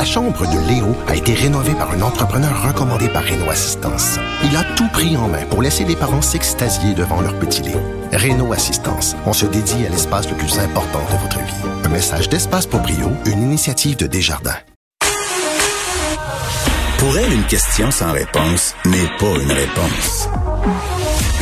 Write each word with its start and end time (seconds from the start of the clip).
La 0.00 0.06
chambre 0.06 0.46
de 0.46 0.66
Léo 0.66 0.96
a 1.08 1.14
été 1.14 1.34
rénovée 1.34 1.74
par 1.74 1.90
un 1.90 2.00
entrepreneur 2.00 2.66
recommandé 2.66 3.06
par 3.10 3.22
Renault 3.22 3.50
Assistance. 3.50 4.18
Il 4.42 4.56
a 4.56 4.64
tout 4.74 4.88
pris 4.94 5.14
en 5.14 5.28
main 5.28 5.44
pour 5.50 5.60
laisser 5.60 5.84
les 5.84 5.94
parents 5.94 6.22
s'extasier 6.22 6.94
devant 6.94 7.20
leur 7.20 7.38
petit 7.38 7.60
Léo. 7.60 7.76
Renault 8.10 8.54
Assistance, 8.54 9.14
on 9.26 9.34
se 9.34 9.44
dédie 9.44 9.84
à 9.84 9.90
l'espace 9.90 10.26
le 10.30 10.38
plus 10.38 10.58
important 10.58 11.00
de 11.00 11.18
votre 11.18 11.38
vie. 11.40 11.84
Un 11.84 11.90
message 11.90 12.30
d'Espace 12.30 12.66
pour 12.66 12.80
Brio, 12.80 13.10
une 13.26 13.42
initiative 13.42 13.98
de 13.98 14.06
Desjardins. 14.06 14.56
Pour 16.96 17.18
elle, 17.18 17.34
une 17.34 17.44
question 17.44 17.90
sans 17.90 18.12
réponse 18.12 18.74
n'est 18.86 19.18
pas 19.18 19.38
une 19.38 19.52
réponse. 19.52 20.30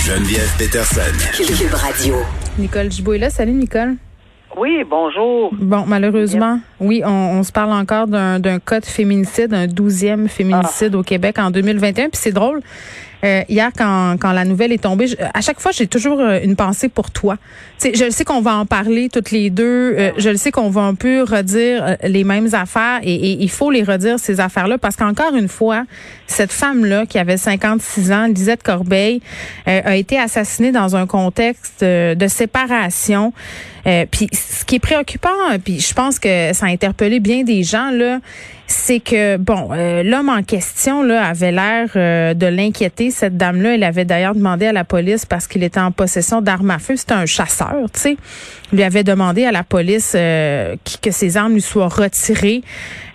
Geneviève 0.01 0.53
Peterson. 0.59 1.15
Cube 1.37 1.75
Radio. 1.75 2.17
Nicole 2.59 2.91
Gibault 2.91 3.13
est 3.13 3.19
là. 3.19 3.31
Salut, 3.31 3.53
Nicole. 3.53 3.95
Oui, 4.57 4.83
bonjour. 4.91 5.51
Bon, 5.53 5.85
malheureusement, 5.87 6.59
oui, 6.81 7.03
on, 7.05 7.09
on 7.11 7.43
se 7.43 7.53
parle 7.53 7.73
encore 7.73 8.07
d'un 8.07 8.39
d'un 8.39 8.59
cas 8.59 8.81
de 8.81 8.87
féminicide, 8.87 9.53
un 9.55 9.67
douzième 9.67 10.29
féminicide 10.29 10.95
au 10.95 11.03
Québec 11.03 11.39
en 11.39 11.51
2021. 11.51 12.09
Puis 12.11 12.21
c'est 12.23 12.33
drôle, 12.33 12.61
euh, 13.25 13.43
hier, 13.49 13.71
quand, 13.77 14.17
quand 14.21 14.31
la 14.33 14.45
nouvelle 14.45 14.71
est 14.73 14.83
tombée, 14.83 15.09
je- 15.09 15.17
à 15.35 15.41
chaque 15.41 15.59
fois, 15.61 15.73
j'ai 15.73 15.89
toujours 15.89 16.21
euh, 16.21 16.39
une 16.43 16.55
pensée 16.55 16.89
pour 16.89 17.11
toi. 17.11 17.37
Tu 17.81 17.89
sais, 17.91 17.95
je 17.97 18.05
le 18.05 18.11
sais 18.13 18.25
qu'on 18.25 18.41
va 18.41 18.55
en 18.57 18.65
parler 18.67 19.09
toutes 19.09 19.33
les 19.33 19.51
deux. 19.51 19.95
euh, 19.99 20.13
je 20.19 20.29
le 20.31 20.37
sais 20.37 20.53
qu'on 20.53 20.71
va 20.71 20.83
un 20.83 20.95
peu 20.95 21.23
redire 21.25 21.85
euh, 21.85 21.97
les 22.05 22.23
mêmes 22.23 22.49
affaires 22.53 23.01
et, 23.03 23.13
et 23.15 23.43
il 23.43 23.51
faut 23.51 23.71
les 23.73 23.83
redire, 23.83 24.19
ces 24.21 24.39
affaires-là, 24.39 24.79
parce 24.79 24.95
qu'encore 24.95 25.35
une 25.35 25.49
fois, 25.49 25.85
cette 26.29 26.53
femme-là, 26.53 27.07
qui 27.07 27.19
avait 27.19 27.37
56 27.37 28.13
ans, 28.13 28.27
Lisette 28.29 28.63
Corbeil, 28.63 29.21
euh, 29.67 29.81
a 29.85 29.97
été 29.97 30.17
assassinée 30.19 30.71
dans 30.71 30.95
un 30.95 31.07
contexte 31.09 31.83
euh, 31.83 32.15
de 32.15 32.29
séparation. 32.29 33.33
Euh, 33.87 34.05
puis 34.11 34.29
ce 34.33 34.65
qui 34.65 34.75
est 34.77 34.81
préoccupant, 34.81 35.29
puis 35.65 35.81
je 35.81 35.95
pense 35.95 36.19
que 36.19 36.53
ça 36.53 36.68
a 36.69 36.73
interpellé 36.73 37.21
bien 37.21 37.43
des 37.43 37.63
gens 37.63 37.91
là, 37.91 38.21
c'est 38.67 39.01
que 39.01 39.39
bon, 39.39 39.71
euh, 39.73 40.03
l'homme 40.03 40.29
en 40.29 40.43
question 40.43 41.03
là 41.03 41.25
avait 41.27 41.53
l'air 41.53 41.89
euh, 41.97 42.35
de 42.35 42.47
l'inquiéter. 42.47 43.11
Cette 43.11 43.37
dame-là, 43.37 43.75
elle 43.75 43.83
avait 43.85 44.05
d'ailleurs 44.05 44.35
demandé 44.35 44.67
à 44.67 44.73
la 44.73 44.85
police 44.85 45.25
parce 45.25 45.47
qu'il 45.47 45.63
était 45.65 45.81
en 45.81 45.91
possession 45.91 46.43
d'armes 46.43 46.71
à 46.71 46.79
feu. 46.79 46.97
C'était 46.97 47.15
un 47.15 47.25
chasseur, 47.27 47.91
tu 47.95 48.01
sais. 48.01 48.17
Lui 48.73 48.83
avait 48.83 49.05
demandé 49.05 49.47
à 49.47 49.53
la 49.53 49.63
police 49.63 50.13
euh, 50.15 50.77
que 51.03 51.11
ses 51.11 51.39
armes 51.39 51.55
lui 51.55 51.63
soient 51.63 51.89
retirées. 51.89 52.61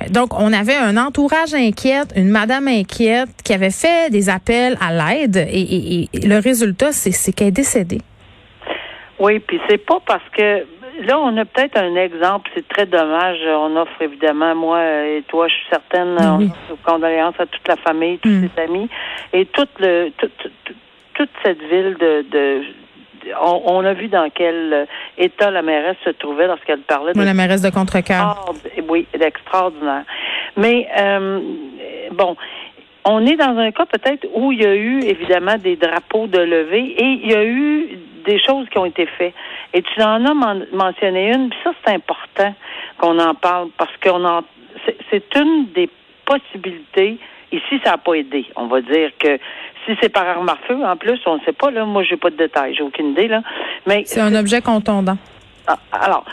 Donc 0.09 0.33
on 0.39 0.51
avait 0.51 0.75
un 0.75 0.97
entourage 0.97 1.53
inquiète, 1.53 2.13
une 2.15 2.29
madame 2.29 2.67
inquiète 2.67 3.29
qui 3.43 3.53
avait 3.53 3.69
fait 3.69 4.09
des 4.11 4.29
appels 4.29 4.75
à 4.81 4.91
l'aide 4.91 5.37
et, 5.37 6.09
et- 6.13 6.27
le 6.27 6.39
résultat, 6.39 6.91
c'est 6.91 7.31
qu'elle 7.31 7.49
est 7.49 7.51
décédée. 7.51 8.01
Oui, 9.19 9.39
puis 9.39 9.59
c'est 9.69 9.77
pas 9.77 9.99
parce 10.05 10.23
que 10.35 10.65
là, 11.01 11.19
on 11.19 11.35
a 11.37 11.45
peut-être 11.45 11.77
un 11.77 11.95
exemple, 11.95 12.49
c'est 12.55 12.67
très 12.67 12.85
dommage. 12.85 13.37
On 13.47 13.75
offre 13.75 14.01
évidemment, 14.01 14.55
moi 14.55 14.81
et 15.05 15.23
toi, 15.27 15.47
je 15.47 15.53
suis 15.53 15.65
certaine, 15.69 16.15
Oui, 16.19 16.25
on 16.25 16.45
offre 16.45 16.55
nos 16.69 16.75
condoléances 16.83 17.35
à 17.39 17.45
toute 17.45 17.67
la 17.67 17.75
famille, 17.77 18.19
tous 18.19 18.29
Mm. 18.29 18.49
ses 18.55 18.61
amis 18.63 18.89
et 19.33 19.45
toute 19.47 19.69
le 19.79 20.09
tout- 20.17 20.29
tout- 20.37 20.49
tout- 20.65 20.73
toute 21.15 21.29
cette 21.43 21.61
ville 21.61 21.95
de, 21.99 22.25
de 22.31 22.61
on, 23.41 23.61
on 23.67 23.85
a 23.85 23.93
vu 23.93 24.07
dans 24.09 24.29
quel 24.29 24.85
état 25.17 25.49
la 25.49 25.61
mairesse 25.61 25.95
se 26.03 26.09
trouvait 26.09 26.47
lorsqu'elle 26.47 26.79
parlait 26.81 27.13
de 27.13 27.21
la 27.21 27.33
mairesse 27.33 27.61
de 27.61 27.69
Contrecoeur. 27.69 28.51
Oui, 28.89 29.07
extraordinaire. 29.13 30.03
Mais 30.57 30.87
euh, 30.99 31.39
bon, 32.11 32.35
on 33.05 33.25
est 33.25 33.37
dans 33.37 33.57
un 33.57 33.71
cas 33.71 33.85
peut-être 33.85 34.27
où 34.33 34.51
il 34.51 34.61
y 34.61 34.65
a 34.65 34.75
eu 34.75 34.99
évidemment 35.03 35.55
des 35.57 35.75
drapeaux 35.77 36.27
de 36.27 36.39
levée 36.39 36.95
et 36.97 37.03
il 37.23 37.31
y 37.31 37.33
a 37.35 37.43
eu 37.45 37.97
des 38.25 38.39
choses 38.39 38.67
qui 38.69 38.77
ont 38.77 38.85
été 38.85 39.05
faites. 39.05 39.33
Et 39.73 39.81
tu 39.81 40.01
en 40.01 40.23
as 40.25 40.33
men- 40.33 40.67
mentionné 40.71 41.33
une, 41.33 41.49
puis 41.49 41.59
ça 41.63 41.71
c'est 41.85 41.93
important 41.95 42.53
qu'on 42.97 43.17
en 43.19 43.33
parle 43.33 43.69
parce 43.77 43.91
qu'on 44.03 44.23
en 44.23 44.41
c'est- 45.09 45.35
une 45.35 45.67
des 45.73 45.89
possibilités. 46.25 47.17
Ici, 47.51 47.79
ça 47.83 47.91
n'a 47.91 47.97
pas 47.97 48.13
aidé. 48.15 48.45
On 48.55 48.65
va 48.65 48.81
dire 48.81 49.11
que 49.19 49.37
si 49.85 49.95
c'est 50.01 50.09
par 50.09 50.27
arme 50.27 50.49
à 50.49 50.57
feu, 50.67 50.83
en 50.83 50.95
plus, 50.97 51.19
on 51.27 51.35
ne 51.37 51.41
sait 51.41 51.51
pas. 51.53 51.69
Là, 51.69 51.85
moi, 51.85 52.03
j'ai 52.03 52.17
pas 52.17 52.29
de 52.31 52.35
détails, 52.35 52.73
j'ai 52.75 52.81
aucune 52.83 53.11
idée 53.11 53.27
là. 53.27 53.41
Mais 53.85 54.03
C'est 54.05 54.21
un 54.21 54.33
objet 54.33 54.61
contondant. 54.61 55.17
ah, 55.67 55.77
Alors, 55.91 56.25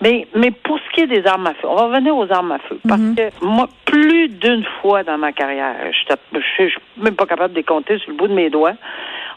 mais, 0.00 0.26
mais 0.34 0.50
pour 0.50 0.78
ce 0.80 0.94
qui 0.94 1.02
est 1.02 1.06
des 1.06 1.24
armes 1.26 1.46
à 1.46 1.54
feu, 1.54 1.68
on 1.68 1.76
va 1.76 1.82
revenir 1.84 2.16
aux 2.16 2.30
armes 2.32 2.52
à 2.52 2.58
feu. 2.58 2.78
Parce 2.88 3.00
Mhm. 3.00 3.14
que 3.14 3.22
moi, 3.44 3.68
plus 3.84 4.28
d'une 4.28 4.64
fois 4.82 5.04
dans 5.04 5.18
ma 5.18 5.32
carrière, 5.32 5.76
je 5.92 6.14
je 6.58 6.68
suis 6.68 6.78
même 6.96 7.14
pas 7.14 7.26
capable 7.26 7.52
de 7.54 7.58
les 7.58 7.64
compter 7.64 7.98
sur 7.98 8.10
le 8.10 8.16
bout 8.16 8.26
de 8.28 8.34
mes 8.34 8.50
doigts, 8.50 8.74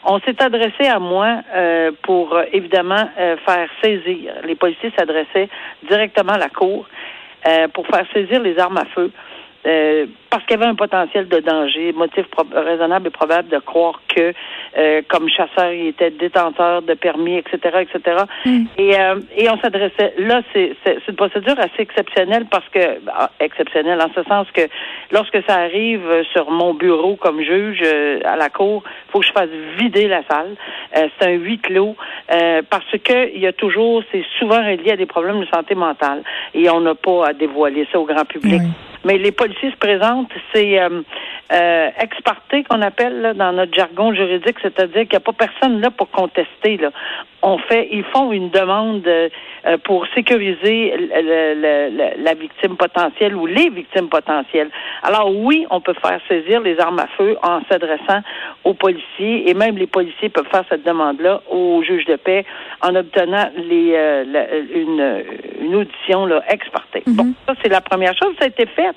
on 0.08 0.18
s'est 0.20 0.42
adressé 0.42 0.86
à 0.86 0.98
moi 0.98 1.42
euh, 1.54 1.92
pour, 2.02 2.34
euh, 2.34 2.44
évidemment, 2.52 3.10
euh, 3.18 3.36
faire 3.46 3.68
saisir. 3.82 4.32
Les 4.44 4.54
policiers 4.54 4.90
s'adressaient 4.98 5.50
directement 5.86 6.32
à 6.32 6.38
la 6.38 6.48
cour 6.48 6.86
pour 7.72 7.86
faire 7.86 8.04
saisir 8.12 8.42
les 8.42 8.58
armes 8.58 8.76
à 8.76 8.84
feu. 8.86 9.10
parce 10.28 10.44
qu'il 10.44 10.58
y 10.58 10.60
avait 10.60 10.70
un 10.70 10.74
potentiel 10.74 11.28
de 11.28 11.38
danger, 11.38 11.92
motif 11.92 12.26
raisonnable 12.52 13.06
et 13.06 13.10
probable 13.10 13.48
de 13.48 13.58
croire 13.58 14.02
que, 14.08 14.34
euh, 14.76 15.02
comme 15.08 15.28
chasseur, 15.28 15.72
il 15.72 15.88
était 15.88 16.10
détenteur 16.10 16.82
de 16.82 16.94
permis, 16.94 17.36
etc., 17.36 17.58
etc. 17.80 18.24
Et, 18.76 18.98
euh, 18.98 19.20
et 19.36 19.48
on 19.50 19.58
s'adressait. 19.58 20.14
Là, 20.18 20.42
c'est 20.52 20.76
une 21.08 21.16
procédure 21.16 21.58
assez 21.58 21.80
exceptionnelle 21.80 22.46
parce 22.50 22.68
que 22.68 23.00
ah, 23.08 23.30
exceptionnelle 23.40 24.00
en 24.00 24.12
ce 24.14 24.22
sens 24.28 24.46
que 24.52 24.62
lorsque 25.10 25.38
ça 25.46 25.56
arrive 25.56 26.02
sur 26.32 26.50
mon 26.50 26.74
bureau 26.74 27.16
comme 27.16 27.40
juge 27.40 27.80
euh, 27.84 28.20
à 28.24 28.36
la 28.36 28.50
cour, 28.50 28.82
faut 29.10 29.20
que 29.20 29.26
je 29.26 29.32
fasse 29.32 29.50
vider 29.78 30.08
la 30.08 30.22
salle. 30.28 30.54
Euh, 30.96 31.08
c'est 31.18 31.28
un 31.28 31.32
huis 31.32 31.58
clos 31.58 31.96
euh, 32.32 32.62
parce 32.68 32.90
que 33.04 33.34
il 33.34 33.40
y 33.40 33.46
a 33.46 33.52
toujours, 33.52 34.02
c'est 34.12 34.24
souvent 34.38 34.58
relié 34.58 34.92
à 34.92 34.96
des 34.96 35.06
problèmes 35.06 35.40
de 35.40 35.46
santé 35.46 35.74
mentale 35.74 36.22
et 36.54 36.68
on 36.70 36.80
n'a 36.80 36.94
pas 36.94 37.28
à 37.28 37.32
dévoiler 37.32 37.86
ça 37.92 37.98
au 37.98 38.04
grand 38.04 38.24
public. 38.24 38.62
Mais 39.04 39.16
les 39.18 39.32
policiers 39.32 39.70
se 39.70 39.76
présentent, 39.76 40.30
c'est 40.52 40.80
euh, 40.80 41.02
euh, 41.52 41.90
qu'on 42.68 42.82
appelle 42.82 43.20
là, 43.20 43.34
dans 43.34 43.52
notre 43.52 43.72
jargon 43.74 44.12
juridique, 44.12 44.56
c'est-à-dire 44.60 45.02
qu'il 45.02 45.10
n'y 45.12 45.16
a 45.16 45.20
pas 45.20 45.32
personne 45.32 45.80
là 45.80 45.90
pour 45.90 46.10
contester. 46.10 46.76
Là. 46.76 46.90
On 47.42 47.58
fait, 47.58 47.88
ils 47.92 48.04
font 48.04 48.32
une 48.32 48.50
demande 48.50 49.06
euh, 49.06 49.28
euh, 49.66 49.78
pour 49.78 50.06
sécuriser 50.14 50.94
le- 50.96 51.22
le- 51.22 51.54
le- 51.54 51.96
le- 51.96 52.24
la 52.24 52.34
victime 52.34 52.76
potentielle 52.76 53.34
ou 53.36 53.46
les 53.46 53.70
victimes 53.70 54.08
potentielles. 54.08 54.70
Alors 55.04 55.30
oui, 55.34 55.64
on 55.70 55.80
peut 55.80 55.94
faire 56.02 56.20
saisir 56.28 56.60
les 56.60 56.78
armes 56.80 56.98
à 56.98 57.06
feu 57.16 57.36
en 57.42 57.60
s'adressant 57.70 58.20
aux 58.64 58.74
policiers 58.74 59.48
et 59.48 59.54
même 59.54 59.76
les 59.78 59.86
policiers 59.86 60.28
peuvent 60.28 60.48
faire 60.50 60.64
cette 60.68 60.84
demande-là 60.84 61.40
au 61.48 61.82
juge 61.84 62.04
de 62.06 62.16
paix 62.16 62.44
en 62.82 62.94
obtenant 62.96 63.48
les, 63.56 63.92
euh, 63.94 64.24
la- 64.26 64.56
une, 64.56 65.24
une 65.60 65.74
audition 65.76 66.26
là, 66.26 66.42
ex 66.50 66.68
parte. 66.70 66.86
Bon, 67.06 67.32
ça 67.46 67.54
c'est 67.62 67.68
la 67.70 67.80
première 67.80 68.14
chose. 68.20 68.34
Ça 68.38 68.46
a 68.46 68.48
été 68.48 68.66
fait 68.66 68.87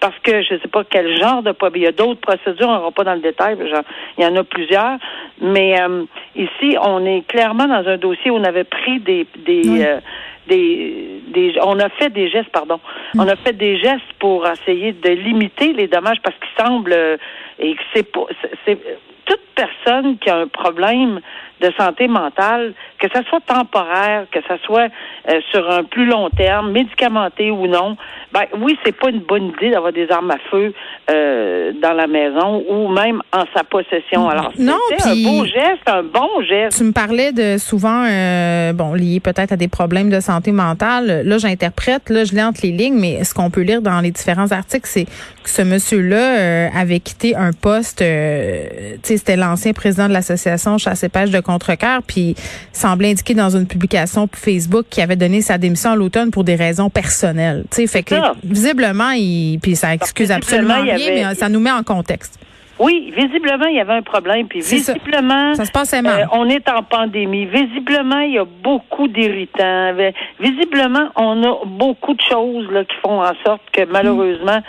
parce 0.00 0.18
que 0.20 0.42
je 0.42 0.54
ne 0.54 0.58
sais 0.60 0.68
pas 0.68 0.84
quel 0.84 1.16
genre 1.20 1.42
de 1.42 1.52
problème. 1.52 1.82
Il 1.82 1.84
y 1.84 1.88
a 1.88 1.92
d'autres 1.92 2.20
procédures, 2.20 2.68
on 2.68 2.78
ne 2.78 2.82
va 2.84 2.90
pas 2.90 3.04
dans 3.04 3.14
le 3.14 3.20
détail. 3.20 3.56
genre, 3.68 3.82
il 4.18 4.24
y 4.24 4.26
en 4.26 4.36
a 4.36 4.44
plusieurs. 4.44 4.98
Mais 5.40 5.80
euh, 5.80 6.04
ici, 6.36 6.76
on 6.82 7.04
est 7.06 7.26
clairement 7.26 7.66
dans 7.66 7.86
un 7.88 7.96
dossier 7.96 8.30
où 8.30 8.36
on 8.36 8.44
avait 8.44 8.64
pris 8.64 9.00
des 9.00 9.26
des, 9.44 9.62
Oui. 9.68 9.82
euh, 9.84 10.00
des, 10.48 11.20
des 11.28 11.54
on 11.62 11.78
a 11.80 11.88
fait 11.90 12.10
des 12.10 12.28
gestes, 12.28 12.50
pardon. 12.50 12.78
On 13.18 13.26
a 13.28 13.36
fait 13.36 13.52
des 13.56 13.76
gestes 13.78 14.12
pour 14.18 14.46
essayer 14.46 14.92
de 14.92 15.10
limiter 15.10 15.72
les 15.72 15.86
dommages 15.88 16.18
parce 16.22 16.36
qu'il 16.36 16.64
semble 16.64 16.92
euh, 16.92 17.16
et 17.58 17.74
que 17.74 17.82
c'est 17.94 18.10
pas 18.12 18.26
c'est- 18.64 18.78
toute 19.26 19.40
personne 19.54 20.18
qui 20.18 20.30
a 20.30 20.36
un 20.36 20.46
problème 20.48 21.20
de 21.60 21.70
santé 21.78 22.08
mentale, 22.08 22.74
que 22.98 23.06
ça 23.14 23.22
soit 23.28 23.40
temporaire, 23.46 24.26
que 24.32 24.40
ça 24.48 24.56
soit 24.64 24.88
euh, 25.30 25.40
sur 25.52 25.70
un 25.70 25.84
plus 25.84 26.04
long 26.04 26.28
terme, 26.30 26.72
médicamenté 26.72 27.50
ou 27.50 27.66
non, 27.68 27.96
ben 28.32 28.42
oui, 28.60 28.76
c'est 28.84 28.92
pas 28.96 29.08
une 29.10 29.20
bonne 29.20 29.46
idée 29.56 29.70
d'avoir 29.70 29.92
des 29.92 30.10
armes 30.10 30.32
à 30.32 30.38
feu 30.50 30.74
euh, 31.10 31.72
dans 31.80 31.92
la 31.92 32.08
maison 32.08 32.64
ou 32.68 32.88
même 32.88 33.22
en 33.32 33.44
sa 33.54 33.62
possession. 33.62 34.28
Alors, 34.28 34.52
Non, 34.58 34.76
puis- 34.98 35.26
un 35.26 35.30
beau 35.30 35.44
geste, 35.44 35.86
un 35.88 36.02
bon 36.02 36.28
geste. 36.46 36.76
Tu 36.76 36.84
me 36.84 36.92
parlais 36.92 37.32
de 37.32 37.56
souvent, 37.56 38.04
euh, 38.04 38.72
bon, 38.72 38.92
lié 38.92 39.20
peut-être 39.20 39.52
à 39.52 39.56
des 39.56 39.68
problèmes 39.68 40.10
de 40.10 40.18
santé 40.20 40.50
mentale. 40.50 41.22
Là, 41.24 41.38
j'interprète, 41.38 42.10
là, 42.10 42.24
je 42.24 42.32
lis 42.32 42.42
entre 42.42 42.60
les 42.64 42.72
lignes, 42.72 42.98
mais 42.98 43.22
ce 43.22 43.32
qu'on 43.32 43.50
peut 43.50 43.62
lire 43.62 43.80
dans 43.80 44.00
les 44.00 44.10
différents 44.10 44.50
articles, 44.50 44.86
c'est 44.88 45.04
que 45.04 45.48
ce 45.48 45.62
monsieur-là 45.62 46.70
avait 46.76 47.00
quitté 47.00 47.36
un 47.36 47.52
poste, 47.52 47.98
tu 47.98 48.04
sais, 48.04 49.16
c'était 49.16 49.36
l'ancien 49.48 49.72
président 49.72 50.08
de 50.08 50.12
l'association 50.12 50.78
Chasse 50.78 51.02
et 51.04 51.08
Pêche 51.08 51.30
de 51.30 51.40
Contrecoeur, 51.40 52.02
puis 52.02 52.34
semblait 52.72 53.10
indiquer 53.10 53.34
dans 53.34 53.50
une 53.50 53.66
publication 53.66 54.28
Facebook 54.32 54.86
qu'il 54.90 55.02
avait 55.02 55.16
donné 55.16 55.42
sa 55.42 55.58
démission 55.58 55.90
à 55.92 55.96
l'automne 55.96 56.30
pour 56.30 56.44
des 56.44 56.54
raisons 56.54 56.90
personnelles. 56.90 57.64
Tu 57.70 57.76
sais, 57.82 57.86
fait 57.86 58.02
que 58.02 58.14
ça. 58.16 58.34
visiblement, 58.44 59.10
il, 59.10 59.58
puis 59.60 59.76
ça 59.76 59.94
excuse 59.94 60.30
absolument 60.30 60.80
rien, 60.82 60.94
avait- 60.94 61.24
mais 61.28 61.34
ça 61.34 61.48
nous 61.48 61.60
met 61.60 61.70
en 61.70 61.82
contexte. 61.82 62.38
Oui, 62.78 63.12
visiblement, 63.16 63.66
il 63.66 63.76
y 63.76 63.80
avait 63.80 63.92
un 63.94 64.02
problème. 64.02 64.48
Puis 64.48 64.62
ça. 64.62 64.92
visiblement, 64.92 65.54
Ça 65.54 65.64
se 65.64 65.70
euh, 66.10 66.24
on 66.32 66.48
est 66.48 66.68
en 66.68 66.82
pandémie. 66.82 67.46
Visiblement, 67.46 68.20
il 68.20 68.32
y 68.32 68.38
a 68.38 68.44
beaucoup 68.44 69.06
d'irritants. 69.08 69.92
Vi- 69.94 70.12
Visiblement, 70.40 71.08
on 71.16 71.42
a 71.44 71.58
beaucoup 71.64 72.14
de 72.14 72.20
choses 72.22 72.68
là, 72.72 72.84
qui 72.84 72.96
font 72.96 73.22
en 73.22 73.32
sorte 73.44 73.62
que 73.72 73.84
malheureusement, 73.84 74.60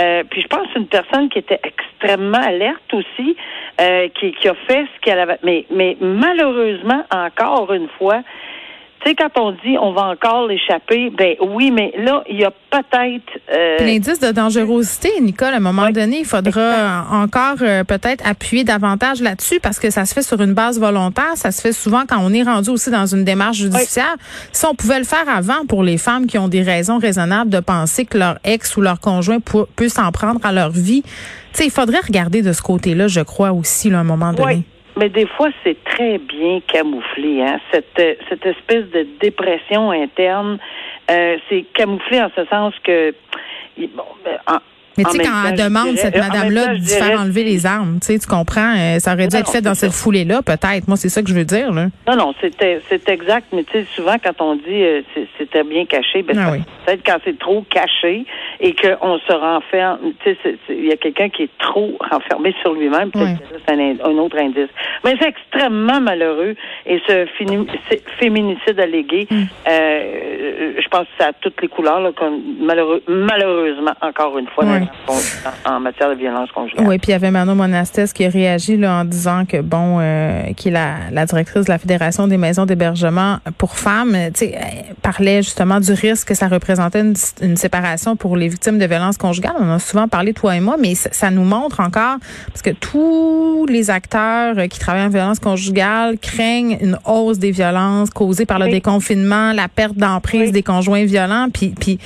euh, 0.00 0.24
puis 0.28 0.42
je 0.42 0.48
pense 0.48 0.66
une 0.74 0.86
personne 0.86 1.28
qui 1.28 1.38
était 1.38 1.60
extrêmement 1.62 2.38
alerte 2.42 2.92
aussi, 2.92 3.36
euh, 3.80 4.08
qui, 4.18 4.32
qui 4.32 4.48
a 4.48 4.54
fait 4.66 4.86
ce 4.94 5.00
qu'elle 5.00 5.20
avait. 5.20 5.38
Mais, 5.44 5.66
mais 5.70 5.96
malheureusement, 6.00 7.04
encore 7.14 7.72
une 7.72 7.88
fois, 7.98 8.22
tu 9.02 9.10
sais, 9.10 9.16
quand 9.16 9.40
on 9.40 9.52
dit 9.52 9.76
on 9.80 9.92
va 9.92 10.02
encore 10.08 10.46
l'échapper, 10.46 11.10
ben 11.10 11.34
oui, 11.40 11.70
mais 11.70 11.92
là, 11.98 12.22
il 12.28 12.38
y 12.38 12.44
a 12.44 12.50
peut-être. 12.70 13.40
Euh... 13.52 13.78
L'indice 13.78 14.20
de 14.20 14.30
dangerosité, 14.30 15.10
Nicole, 15.20 15.54
à 15.54 15.56
un 15.56 15.60
moment 15.60 15.90
donné, 15.90 16.20
il 16.20 16.24
faudra 16.24 17.06
encore 17.10 17.56
euh, 17.62 17.82
peut-être 17.84 18.26
appuyer 18.26 18.64
davantage 18.64 19.20
là-dessus 19.20 19.58
parce 19.60 19.78
que 19.78 19.90
ça 19.90 20.04
se 20.04 20.14
fait 20.14 20.22
sur 20.22 20.40
une 20.40 20.54
base 20.54 20.78
volontaire. 20.78 21.36
Ça 21.36 21.50
se 21.50 21.60
fait 21.60 21.72
souvent 21.72 22.02
quand 22.08 22.18
on 22.20 22.32
est 22.32 22.42
rendu 22.42 22.70
aussi 22.70 22.90
dans 22.90 23.06
une 23.06 23.24
démarche 23.24 23.56
judiciaire. 23.56 24.16
Si 24.52 24.64
on 24.66 24.74
pouvait 24.74 24.98
le 24.98 25.04
faire 25.04 25.28
avant 25.28 25.66
pour 25.66 25.82
les 25.82 25.98
femmes 25.98 26.26
qui 26.26 26.38
ont 26.38 26.48
des 26.48 26.62
raisons 26.62 26.98
raisonnables 26.98 27.50
de 27.50 27.60
penser 27.60 28.04
que 28.04 28.18
leur 28.18 28.38
ex 28.44 28.76
ou 28.76 28.82
leur 28.82 29.00
conjoint 29.00 29.38
peut, 29.40 29.88
s'en 29.88 30.12
prendre 30.12 30.40
à 30.44 30.52
leur 30.52 30.70
vie, 30.70 31.02
tu 31.02 31.10
sais, 31.52 31.64
il 31.66 31.70
faudrait 31.70 32.00
regarder 32.00 32.42
de 32.42 32.52
ce 32.52 32.62
côté-là, 32.62 33.08
je 33.08 33.20
crois 33.20 33.52
aussi, 33.52 33.90
là, 33.90 33.98
à 33.98 34.00
un 34.00 34.04
moment 34.04 34.32
donné. 34.32 34.64
Mais 34.96 35.08
des 35.08 35.26
fois, 35.26 35.48
c'est 35.64 35.82
très 35.84 36.18
bien 36.18 36.60
camouflé. 36.60 37.42
Hein? 37.42 37.58
Cette, 37.72 37.98
euh, 37.98 38.14
cette 38.28 38.44
espèce 38.44 38.84
de 38.90 39.06
dépression 39.20 39.90
interne, 39.90 40.58
euh, 41.10 41.36
c'est 41.48 41.64
camouflé 41.74 42.20
en 42.20 42.30
ce 42.36 42.44
sens 42.46 42.74
que 42.84 43.14
bon, 43.78 44.04
ben, 44.24 44.38
mais 44.98 45.04
tu 45.04 45.10
sais, 45.12 45.24
quand 45.24 45.48
elle 45.48 45.58
demande, 45.58 45.96
cette 45.96 46.16
madame-là, 46.16 46.74
de 46.74 46.84
faire 46.84 47.20
enlever 47.20 47.44
les 47.44 47.66
armes, 47.66 47.98
tu 48.00 48.06
sais, 48.06 48.18
tu 48.18 48.26
comprends, 48.26 48.74
euh, 48.76 48.98
ça 48.98 49.14
aurait 49.14 49.28
dû 49.28 49.36
être 49.36 49.50
fait 49.50 49.60
dans 49.60 49.74
cette 49.74 49.92
foulée-là, 49.92 50.42
peut-être. 50.42 50.88
Moi, 50.88 50.96
c'est 50.96 51.08
ça 51.08 51.22
que 51.22 51.28
je 51.28 51.34
veux 51.34 51.44
dire, 51.44 51.72
là. 51.72 51.86
Non, 52.08 52.16
non, 52.16 52.34
c'est 52.40 53.08
exact, 53.08 53.46
mais 53.52 53.64
tu 53.64 53.72
sais, 53.72 53.86
souvent, 53.94 54.16
quand 54.22 54.40
on 54.40 54.56
dit 54.56 54.82
euh, 54.82 55.02
c'était 55.38 55.64
bien 55.64 55.86
caché, 55.86 56.22
ben, 56.22 56.38
ah 56.38 56.52
peut-être 56.86 57.02
quand 57.04 57.18
c'est 57.24 57.38
trop 57.38 57.64
caché 57.70 58.24
et 58.60 58.74
qu'on 58.74 59.18
se 59.18 59.32
renferme, 59.32 59.98
tu 60.22 60.36
sais, 60.42 60.56
il 60.68 60.86
y 60.86 60.92
a 60.92 60.96
quelqu'un 60.96 61.28
qui 61.28 61.44
est 61.44 61.58
trop 61.58 61.96
renfermé 62.10 62.54
sur 62.62 62.74
lui-même, 62.74 63.10
peut-être 63.10 63.38
que 63.38 63.56
c'est 63.66 63.74
un, 63.74 64.18
autre 64.18 64.38
indice. 64.38 64.68
Mais 65.04 65.14
c'est 65.20 65.28
extrêmement 65.28 66.00
malheureux 66.00 66.54
et 66.86 67.00
ce 67.06 67.26
féminicide 68.18 68.80
allégué, 68.80 69.26
mm. 69.30 69.42
euh, 69.68 70.72
je 70.78 70.88
pense 70.88 71.02
que 71.02 71.24
ça 71.24 71.28
a 71.28 71.32
toutes 71.32 71.60
les 71.62 71.68
couleurs, 71.68 72.00
là, 72.00 72.10
comme 72.16 72.40
malheureux, 72.60 73.02
malheureusement, 73.08 73.94
encore 74.00 74.38
une 74.38 74.48
fois, 74.48 74.64
en, 75.64 75.80
matière 75.80 76.10
de 76.10 76.14
violence 76.14 76.50
conjugale. 76.52 76.86
Oui, 76.86 76.98
puis 76.98 77.08
il 77.08 77.12
y 77.12 77.14
avait 77.14 77.30
Manon 77.30 77.54
Monastès 77.54 78.12
qui 78.12 78.24
a 78.24 78.28
réagi 78.28 78.76
là, 78.76 79.00
en 79.00 79.04
disant 79.04 79.44
que, 79.44 79.60
bon, 79.60 79.98
euh, 80.00 80.52
qui 80.56 80.68
est 80.68 80.70
la, 80.70 81.26
directrice 81.26 81.64
de 81.64 81.70
la 81.70 81.78
Fédération 81.78 82.26
des 82.26 82.36
maisons 82.36 82.66
d'hébergement 82.66 83.38
pour 83.58 83.76
femmes, 83.76 84.16
tu 84.34 84.46
sais, 84.46 84.58
parlait 85.02 85.42
justement 85.42 85.80
du 85.80 85.92
risque 85.92 86.28
que 86.28 86.34
ça 86.34 86.48
représentait 86.48 87.00
une, 87.00 87.56
séparation 87.56 88.16
pour 88.16 88.36
les 88.36 88.48
victimes 88.48 88.78
de 88.78 88.86
violences 88.86 89.18
conjugales. 89.18 89.54
On 89.58 89.70
a 89.70 89.78
souvent 89.78 90.08
parlé, 90.08 90.32
toi 90.32 90.56
et 90.56 90.60
moi, 90.60 90.76
mais 90.78 90.94
ça, 90.94 91.30
nous 91.30 91.44
montre 91.44 91.80
encore, 91.80 92.16
parce 92.48 92.62
que 92.62 92.70
tous 92.70 93.66
les 93.68 93.90
acteurs 93.90 94.56
qui 94.68 94.78
travaillent 94.78 95.06
en 95.06 95.10
violence 95.10 95.38
conjugale 95.38 96.18
craignent 96.18 96.78
une 96.80 96.98
hausse 97.04 97.38
des 97.38 97.50
violences 97.50 98.10
causées 98.10 98.46
par 98.46 98.58
le 98.58 98.68
déconfinement, 98.68 99.52
la 99.52 99.68
perte 99.68 99.96
d'emprise 99.96 100.52
des 100.52 100.62
conjoints 100.62 101.04
violents, 101.04 101.48
puis, 101.52 101.74
puis 101.78 101.98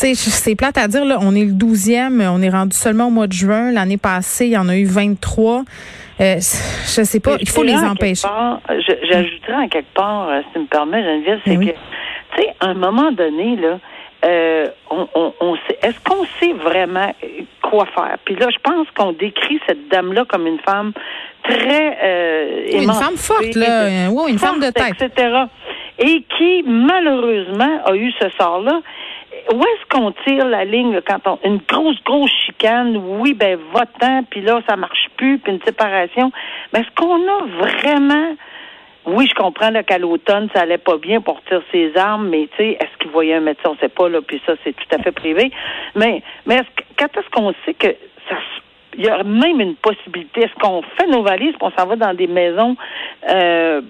sais, 0.00 0.14
c'est 0.14 0.54
plate 0.56 0.78
à 0.78 0.88
dire, 0.88 1.04
là, 1.04 1.18
on 1.20 1.34
est 1.34 1.44
le 1.44 1.52
12e 1.52 2.28
on 2.28 2.42
est 2.42 2.50
rendu 2.50 2.76
seulement 2.76 3.06
au 3.06 3.10
mois 3.10 3.26
de 3.26 3.32
juin. 3.32 3.72
L'année 3.72 3.96
passée, 3.96 4.46
il 4.46 4.52
y 4.52 4.58
en 4.58 4.68
a 4.68 4.76
eu 4.76 4.84
23. 4.84 5.64
Euh, 6.20 6.34
je 6.36 7.02
sais 7.02 7.20
pas, 7.20 7.36
il 7.40 7.48
faut 7.48 7.62
les 7.62 7.76
empêcher. 7.76 8.28
J'ajouterais 8.68 9.54
en 9.54 9.68
quelque 9.68 9.94
part, 9.94 10.28
euh, 10.28 10.40
si 10.42 10.52
tu 10.52 10.58
me 10.60 10.66
permets, 10.66 11.02
Geneviève, 11.02 11.40
c'est 11.46 11.56
que, 11.56 11.64
tu 11.64 12.42
sais, 12.42 12.54
à 12.60 12.66
un 12.66 12.74
moment 12.74 13.10
donné, 13.10 13.56
là, 13.56 13.78
euh, 14.22 14.68
on, 14.90 15.08
on, 15.40 15.56
est-ce 15.82 15.98
qu'on 16.04 16.26
sait 16.38 16.52
vraiment 16.52 17.14
quoi 17.62 17.86
faire? 17.86 18.18
Puis 18.26 18.36
là, 18.36 18.48
je 18.50 18.58
pense 18.62 18.86
qu'on 18.94 19.12
décrit 19.12 19.60
cette 19.66 19.88
dame-là 19.88 20.26
comme 20.26 20.46
une 20.46 20.58
femme 20.58 20.92
très 21.42 21.98
euh, 22.02 22.82
Une 22.82 22.92
femme 22.92 23.16
forte, 23.16 23.54
là. 23.54 24.10
Oui, 24.10 24.32
une 24.32 24.38
femme 24.38 24.60
de 24.60 24.70
tête. 24.70 25.00
Etc. 25.00 25.30
Et 25.98 26.24
qui, 26.36 26.64
malheureusement, 26.66 27.80
a 27.86 27.94
eu 27.94 28.12
ce 28.20 28.28
sort-là 28.38 28.80
où 29.52 29.60
est-ce 29.60 29.86
qu'on 29.88 30.12
tire 30.24 30.46
la 30.46 30.64
ligne 30.64 31.00
quand 31.06 31.26
on 31.26 31.38
une 31.44 31.60
grosse 31.68 32.02
grosse 32.04 32.32
chicane 32.46 32.96
oui 32.96 33.34
ben 33.34 33.58
votant 33.72 34.22
puis 34.30 34.40
là 34.40 34.60
ça 34.68 34.76
marche 34.76 35.08
plus 35.16 35.38
puis 35.38 35.52
une 35.52 35.62
séparation 35.62 36.30
mais 36.72 36.80
est-ce 36.80 36.90
qu'on 36.94 37.16
a 37.16 37.46
vraiment 37.58 38.36
oui, 39.06 39.26
je 39.28 39.34
comprends 39.34 39.72
qu'à 39.82 39.98
l'automne, 39.98 40.48
ça 40.54 40.60
allait 40.60 40.78
pas 40.78 40.98
bien 40.98 41.20
pour 41.20 41.42
tirer 41.44 41.62
ses 41.72 41.96
armes, 41.96 42.28
mais 42.28 42.48
tu 42.56 42.58
sais, 42.58 42.70
est-ce 42.72 42.98
qu'il 42.98 43.10
voyait 43.10 43.34
un 43.34 43.40
médecin? 43.40 43.70
On 43.70 43.76
sait 43.76 43.88
pas, 43.88 44.08
là, 44.08 44.20
puis 44.20 44.40
ça, 44.44 44.52
c'est 44.62 44.74
tout 44.74 44.94
à 44.94 44.98
fait 44.98 45.12
privé. 45.12 45.50
Mais, 45.94 46.22
mais 46.46 46.56
est-ce 46.56 46.70
que, 46.76 46.84
quand 46.98 47.16
est-ce 47.16 47.30
qu'on 47.30 47.54
sait 47.64 47.74
que 47.74 47.88
il 49.00 49.06
y 49.06 49.08
a 49.08 49.22
même 49.22 49.60
une 49.60 49.76
possibilité. 49.76 50.42
Est-ce 50.42 50.54
qu'on 50.60 50.82
fait 50.98 51.06
nos 51.06 51.22
valises, 51.22 51.54
qu'on 51.58 51.70
s'en 51.70 51.86
va 51.86 51.96
dans 51.96 52.12
des 52.12 52.26
maisons 52.26 52.76
euh, 53.30 53.80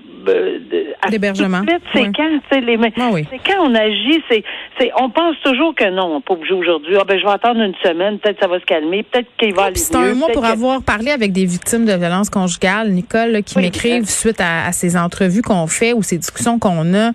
d'hébergement 1.11 1.63
C'est 1.93 2.13
quand, 2.15 2.29
les 2.61 2.79
ah 2.79 3.11
c'est 3.29 3.41
quand 3.45 3.65
on 3.67 3.75
agit. 3.75 4.23
C'est, 4.31 4.45
c'est, 4.79 4.93
on 5.01 5.11
pense 5.11 5.35
toujours 5.43 5.75
que 5.75 5.91
non, 5.91 6.15
on 6.17 6.21
peut 6.21 6.37
bouger 6.37 6.53
aujourd'hui. 6.53 6.97
Ah 6.97 7.03
ben 7.05 7.19
je 7.19 7.25
vais 7.25 7.33
attendre 7.33 7.61
une 7.61 7.75
semaine, 7.83 8.21
peut-être 8.21 8.39
ça 8.41 8.47
va 8.47 8.61
se 8.61 8.65
calmer, 8.65 9.03
peut-être 9.03 9.27
qu'il 9.37 9.53
va 9.53 9.65
aller 9.65 9.75
C'est 9.75 9.97
un 9.97 10.15
mois 10.15 10.29
pour 10.29 10.45
avoir 10.45 10.81
parlé 10.83 11.11
avec 11.11 11.33
des 11.33 11.45
victimes 11.45 11.87
de 11.87 11.93
violences 11.93 12.31
conjugales, 12.31 12.91
Nicole, 12.91 13.43
qui 13.43 13.59
m'écrivent 13.59 14.09
suite 14.09 14.41
à, 14.41 14.67
à, 14.67 14.73
ces 14.73 14.97
entrevues 14.97 15.43
qu'on 15.43 15.67
fait 15.67 15.93
ou 15.93 16.05
ces 16.05 16.19
discussions 16.19 16.61
qu'on 16.61 16.95
a 16.95 17.11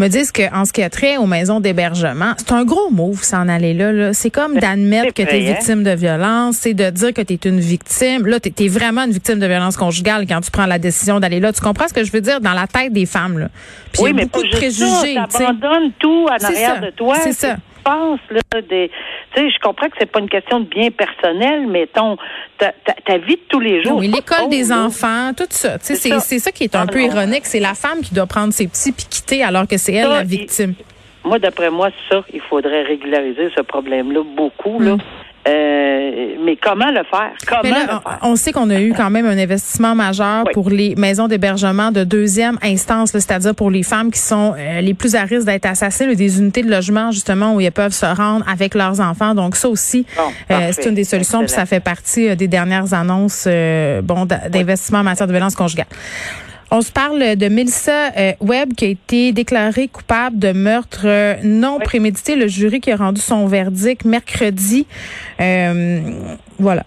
me 0.00 0.08
disent 0.08 0.32
qu'en 0.32 0.64
ce 0.64 0.72
qui 0.72 0.82
a 0.82 0.90
trait 0.90 1.16
aux 1.18 1.26
maisons 1.26 1.60
d'hébergement, 1.60 2.32
c'est 2.38 2.52
un 2.52 2.64
gros 2.64 2.90
move 2.90 3.22
s'en 3.22 3.48
aller 3.48 3.74
là. 3.74 3.92
là. 3.92 4.12
C'est 4.14 4.30
comme 4.30 4.58
d'admettre 4.58 5.14
que 5.14 5.22
tu 5.22 5.34
es 5.34 5.40
victime 5.40 5.84
de 5.84 5.90
violence, 5.90 6.56
c'est 6.56 6.74
de 6.74 6.90
dire 6.90 7.12
que 7.12 7.22
tu 7.22 7.34
es 7.34 7.48
une 7.48 7.60
victime. 7.60 8.26
Là, 8.26 8.40
tu 8.40 8.52
es, 8.56 8.68
vraiment 8.68 9.04
une 9.04 9.12
victime 9.12 9.38
de 9.38 9.46
violence 9.46 9.76
conjugale 9.76 10.26
quand 10.26 10.40
tu 10.40 10.50
prends 10.50 10.66
la 10.66 10.78
décision 10.78 11.20
d'aller 11.20 11.40
là. 11.40 11.52
Tu 11.52 11.60
comprends 11.60 11.88
ce 11.88 11.94
que 11.94 12.04
je 12.04 12.12
veux 12.12 12.20
dire? 12.20 12.40
Dans 12.40 12.52
la 12.54 12.66
tête 12.66 12.92
des 12.92 13.06
femmes? 13.06 13.38
Là. 13.38 13.48
Puis 13.92 14.02
oui, 14.02 14.10
y 14.10 14.12
a 14.12 14.16
mais 14.16 14.22
beaucoup 14.24 14.42
de 14.42 14.50
préjugés. 14.50 15.16
Tu 15.30 15.44
abandonnes 15.44 15.92
tout 15.98 16.26
en 16.26 16.44
arrière 16.44 16.80
de 16.80 16.90
toi. 16.90 17.16
C'est 17.22 17.32
ça 17.32 17.56
pense 17.82 18.20
là 18.30 18.60
des 18.62 18.90
tu 19.34 19.40
sais 19.40 19.50
je 19.50 19.58
comprends 19.60 19.88
que 19.88 19.96
c'est 19.98 20.10
pas 20.10 20.20
une 20.20 20.28
question 20.28 20.60
de 20.60 20.66
bien 20.66 20.90
personnel 20.90 21.66
mais 21.68 21.86
ton 21.86 22.16
ta, 22.58 22.72
ta, 23.04 23.18
vie 23.18 23.36
de 23.36 23.42
tous 23.48 23.60
les 23.60 23.82
jours 23.82 23.98
oui 23.98 24.08
l'école 24.08 24.48
des 24.48 24.72
enfants 24.72 25.32
tout 25.36 25.46
ça. 25.50 25.78
Tu 25.78 25.86
sais 25.86 25.94
c'est 25.96 26.20
c'est 26.20 26.38
ça. 26.38 26.52
qui 26.52 26.64
est 26.64 26.76
un 26.76 26.86
peu 26.86 27.02
ironique. 27.02 27.46
C'est 27.46 27.60
la 27.60 27.74
femme 27.74 28.00
qui 28.00 28.14
doit 28.14 28.26
prendre 28.26 28.52
ses 28.52 28.66
petits 28.66 28.92
puis 28.92 29.06
quitter 29.08 29.42
alors 29.42 29.66
que 29.66 29.76
c'est 29.76 29.94
elle 29.94 30.08
la 30.08 30.22
victime. 30.22 30.74
moi 31.24 31.38
d'après 31.38 31.70
moi 31.70 31.90
ça 32.08 32.24
il 32.32 32.40
faudrait 32.40 32.82
régulariser 32.82 33.50
ce 33.56 33.62
problème 33.62 34.12
là 34.12 34.22
beaucoup 34.24 34.80
là. 34.80 34.96
Mm. 34.96 35.00
Euh, 35.48 36.36
mais 36.44 36.56
comment 36.56 36.90
le 36.90 37.02
faire? 37.04 37.32
Comment 37.46 37.62
le 37.62 37.86
faire? 37.86 38.18
On 38.22 38.36
sait 38.36 38.52
qu'on 38.52 38.68
a 38.68 38.80
eu 38.80 38.92
quand 38.92 39.08
même 39.08 39.26
un 39.26 39.38
investissement 39.38 39.94
majeur 39.94 40.44
pour 40.52 40.68
les 40.68 40.94
maisons 40.96 41.28
d'hébergement 41.28 41.90
de 41.90 42.04
deuxième 42.04 42.58
instance, 42.62 43.12
c'est-à-dire 43.12 43.54
pour 43.54 43.70
les 43.70 43.82
femmes 43.82 44.10
qui 44.10 44.18
sont 44.18 44.54
euh, 44.58 44.80
les 44.80 44.92
plus 44.92 45.14
à 45.14 45.22
risque 45.22 45.46
d'être 45.46 45.66
assassinées, 45.66 46.14
des 46.14 46.38
unités 46.38 46.62
de 46.62 46.70
logement 46.70 47.10
justement 47.10 47.54
où 47.54 47.60
elles 47.60 47.72
peuvent 47.72 47.92
se 47.92 48.06
rendre 48.06 48.44
avec 48.48 48.74
leurs 48.74 49.00
enfants. 49.00 49.34
Donc 49.34 49.56
ça 49.56 49.68
aussi, 49.68 50.04
euh, 50.50 50.70
c'est 50.72 50.86
une 50.86 50.94
des 50.94 51.04
solutions, 51.04 51.40
puis 51.40 51.48
ça 51.48 51.64
fait 51.64 51.80
partie 51.80 52.36
des 52.36 52.48
dernières 52.48 52.92
annonces 52.92 53.48
bon 54.02 54.26
d'investissement 54.26 54.98
en 54.98 55.04
matière 55.04 55.26
de 55.26 55.32
violence 55.32 55.54
conjugale. 55.54 55.86
On 56.72 56.82
se 56.82 56.92
parle 56.92 57.18
de 57.18 57.48
Melissa 57.48 58.12
euh, 58.16 58.32
Webb 58.40 58.74
qui 58.74 58.84
a 58.84 58.88
été 58.88 59.32
déclarée 59.32 59.88
coupable 59.88 60.38
de 60.38 60.52
meurtre 60.52 61.02
euh, 61.04 61.34
non 61.42 61.80
prémédité. 61.80 62.36
Le 62.36 62.46
jury 62.46 62.78
qui 62.80 62.92
a 62.92 62.96
rendu 62.96 63.20
son 63.20 63.48
verdict 63.48 64.04
mercredi. 64.04 64.86
Euh, 65.40 65.98
voilà. 66.60 66.82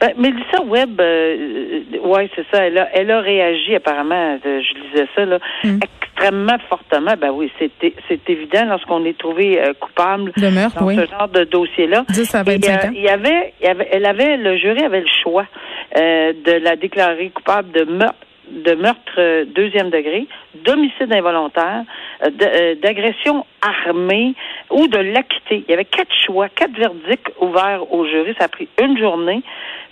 Ben, 0.00 0.10
Melissa 0.18 0.64
Webb, 0.66 1.00
ouais, 1.00 2.28
c'est 2.34 2.44
ça. 2.52 2.66
Elle 2.66 2.78
a, 2.78 2.88
elle 2.92 3.10
a 3.12 3.20
réagi 3.20 3.76
apparemment. 3.76 4.36
je 4.44 4.90
disais 4.90 5.06
ça 5.14 5.24
là, 5.24 5.38
mm. 5.62 5.78
extrêmement 5.92 6.58
fortement. 6.68 7.14
Ben 7.20 7.30
oui, 7.30 7.52
c'était 7.60 7.94
c'est 8.08 8.28
évident 8.28 8.64
lorsqu'on 8.66 9.04
est 9.04 9.16
trouvé 9.16 9.60
coupable 9.78 10.32
de 10.36 10.48
meurtre, 10.48 10.80
dans 10.80 10.90
ce 10.90 11.06
genre 11.06 11.28
de 11.28 11.44
dossier-là. 11.44 12.04
10 12.08 12.34
à 12.34 12.42
25 12.42 12.84
ans. 12.84 12.90
Il 12.94 13.02
y 13.02 13.08
avait, 13.08 13.54
il 13.60 13.66
y 13.66 13.70
avait, 13.70 13.88
elle 13.92 14.06
avait, 14.06 14.36
le 14.36 14.56
jury 14.56 14.82
avait 14.82 15.02
le 15.02 15.10
choix 15.22 15.46
de 15.94 16.64
la 16.64 16.74
déclarer 16.74 17.30
coupable 17.30 17.70
de 17.70 17.84
meurtre 17.84 18.27
de 18.50 18.74
meurtre 18.74 19.12
euh, 19.18 19.44
deuxième 19.44 19.90
degré, 19.90 20.26
d'homicide 20.54 21.12
involontaire, 21.12 21.84
euh, 22.24 22.30
euh, 22.42 22.74
d'agression 22.76 23.44
armée 23.62 24.34
ou 24.70 24.88
de 24.88 24.98
l'acquitté. 24.98 25.64
Il 25.66 25.70
y 25.70 25.74
avait 25.74 25.84
quatre 25.84 26.14
choix, 26.26 26.48
quatre 26.48 26.76
verdicts 26.76 27.30
ouverts 27.40 27.92
au 27.92 28.06
jury. 28.06 28.34
Ça 28.38 28.46
a 28.46 28.48
pris 28.48 28.68
une 28.80 28.98
journée. 28.98 29.42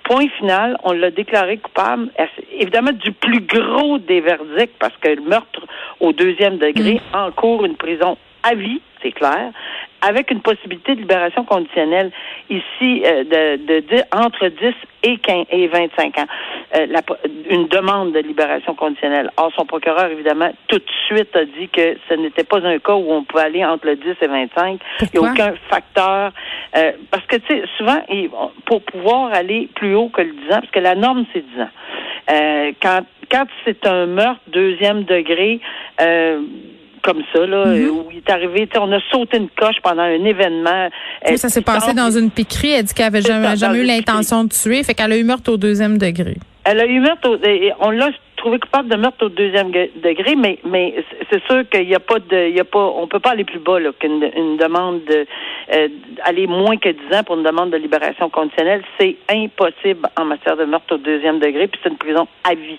Point 0.05 0.29
final, 0.39 0.77
on 0.85 0.93
l'a 0.93 1.11
déclaré 1.11 1.59
coupable, 1.59 2.11
évidemment, 2.53 2.93
du 2.93 3.11
plus 3.11 3.41
gros 3.41 3.99
des 3.99 4.21
verdicts, 4.21 4.77
parce 4.79 4.97
que 5.01 5.09
le 5.09 5.23
meurtre 5.23 5.67
au 5.99 6.13
deuxième 6.13 6.59
degré 6.59 6.95
mm. 6.95 7.17
encourt 7.17 7.65
une 7.65 7.77
prison 7.77 8.17
à 8.45 8.55
vie, 8.55 8.81
c'est 9.03 9.13
clair, 9.13 9.51
avec 10.03 10.31
une 10.31 10.41
possibilité 10.41 10.95
de 10.95 11.01
libération 11.01 11.45
conditionnelle 11.45 12.11
ici 12.51 13.03
euh, 13.05 13.25
de, 13.25 13.81
de, 13.81 14.03
entre 14.13 14.49
10 14.49 14.75
et 15.03 15.19
15 15.19 15.47
et 15.51 15.67
25 15.69 16.19
ans. 16.19 16.27
Euh, 16.77 16.87
la, 16.89 17.01
une 17.51 17.69
demande 17.69 18.13
de 18.13 18.21
libération 18.21 18.75
conditionnelle. 18.75 19.31
Or, 19.37 19.53
son 19.57 19.65
procureur, 19.65 20.07
évidemment, 20.11 20.51
tout 20.69 20.79
de 20.79 20.91
suite 21.07 21.35
a 21.35 21.45
dit 21.45 21.69
que 21.69 21.97
ce 22.09 22.15
n'était 22.15 22.45
pas 22.45 22.59
un 22.59 22.79
cas 22.79 22.95
où 22.95 23.13
on 23.13 23.25
pouvait 23.25 23.45
aller 23.45 23.65
entre 23.65 23.87
le 23.87 23.97
10 23.97 24.05
et 24.21 24.27
25. 24.27 24.81
Il 25.01 25.21
n'y 25.21 25.27
a 25.27 25.31
aucun 25.31 25.55
facteur. 25.69 26.33
Euh, 26.77 26.93
parce 27.11 27.25
que, 27.27 27.37
tu 27.37 27.47
sais, 27.49 27.63
souvent, 27.77 28.01
pour 28.65 28.83
pouvoir 28.83 29.33
aller 29.33 29.69
plus 29.75 29.95
haut 29.95 30.09
que 30.09 30.23
le 30.23 30.33
10 30.33 30.45
ans, 30.53 30.61
parce 30.61 30.71
que 30.71 30.81
la 30.81 30.95
norme, 30.95 31.25
c'est 31.33 31.45
10 31.55 31.63
ans. 31.63 32.73
quand 32.83 33.03
quand 33.31 33.47
c'est 33.65 33.85
un 33.87 34.07
meurtre 34.07 34.41
deuxième 34.47 35.03
degré, 35.03 35.61
comme 37.07 37.23
ça, 37.33 37.47
là, 37.47 37.65
Mhm. 37.67 37.89
où 37.91 38.05
il 38.11 38.19
est 38.19 38.31
arrivé, 38.31 38.69
on 38.79 38.93
a 38.93 38.99
sauté 39.11 39.39
une 39.39 39.49
coche 39.49 39.77
pendant 39.83 40.03
un 40.03 40.25
événement. 40.25 40.89
Ça 41.37 41.49
s'est 41.49 41.63
passé 41.63 41.95
dans 41.95 42.11
une 42.11 42.31
piquerie. 42.31 42.73
Elle 42.73 42.85
dit 42.85 42.93
qu'elle 42.95 43.07
avait 43.07 43.23
jamais, 43.23 43.57
jamais 43.57 43.79
eu 43.79 43.85
l'intention 43.85 44.45
de 44.45 44.51
tuer. 44.51 44.83
Fait 44.83 44.95
qu'elle 44.95 45.13
a 45.13 45.17
eu 45.17 45.25
meurtre 45.25 45.53
au 45.53 45.57
deuxième 45.57 45.97
degré. 45.97 46.35
Elle 46.65 46.81
a 46.81 46.87
eu 46.87 46.99
meurtre, 47.01 47.29
au- 47.31 47.39
on 47.87 47.91
l'a 47.91 48.09
trouvé 48.37 48.59
coupable 48.59 48.89
de 48.89 48.97
meurtre 48.97 49.25
au 49.25 49.29
deuxième 49.29 49.71
degré, 49.71 50.35
mais 50.37 50.59
mais 50.69 50.95
c'est 51.31 51.43
sûr 51.47 51.63
qu'il 51.71 51.87
n'y 51.87 51.95
a 51.95 52.01
pas 52.01 52.19
de, 52.19 52.49
il 52.51 52.57
y 52.57 52.61
a 52.61 52.65
pas, 52.65 52.85
on 52.97 53.07
peut 53.07 53.21
pas 53.21 53.31
aller 53.31 53.45
plus 53.45 53.61
bas 53.61 53.79
qu'une 54.01 54.29
une 54.37 54.57
demande 54.57 55.01
de 55.05 55.27
euh, 55.73 55.89
aller 56.25 56.47
moins 56.49 56.77
que 56.77 56.89
10 56.91 57.17
ans 57.17 57.23
pour 57.25 57.37
une 57.37 57.45
demande 57.45 57.71
de 57.71 57.77
libération 57.77 58.29
conditionnelle, 58.29 58.83
c'est 59.01 59.17
impossible 59.31 60.09
en 60.21 60.25
matière 60.25 60.57
de 60.57 60.65
meurtre 60.65 60.95
au 60.97 60.99
deuxième 60.99 61.39
degré, 61.39 61.67
puis 61.69 61.81
c'est 61.83 61.89
une 61.89 61.97
prison 61.97 62.27
à 62.45 62.55
vie. 62.55 62.79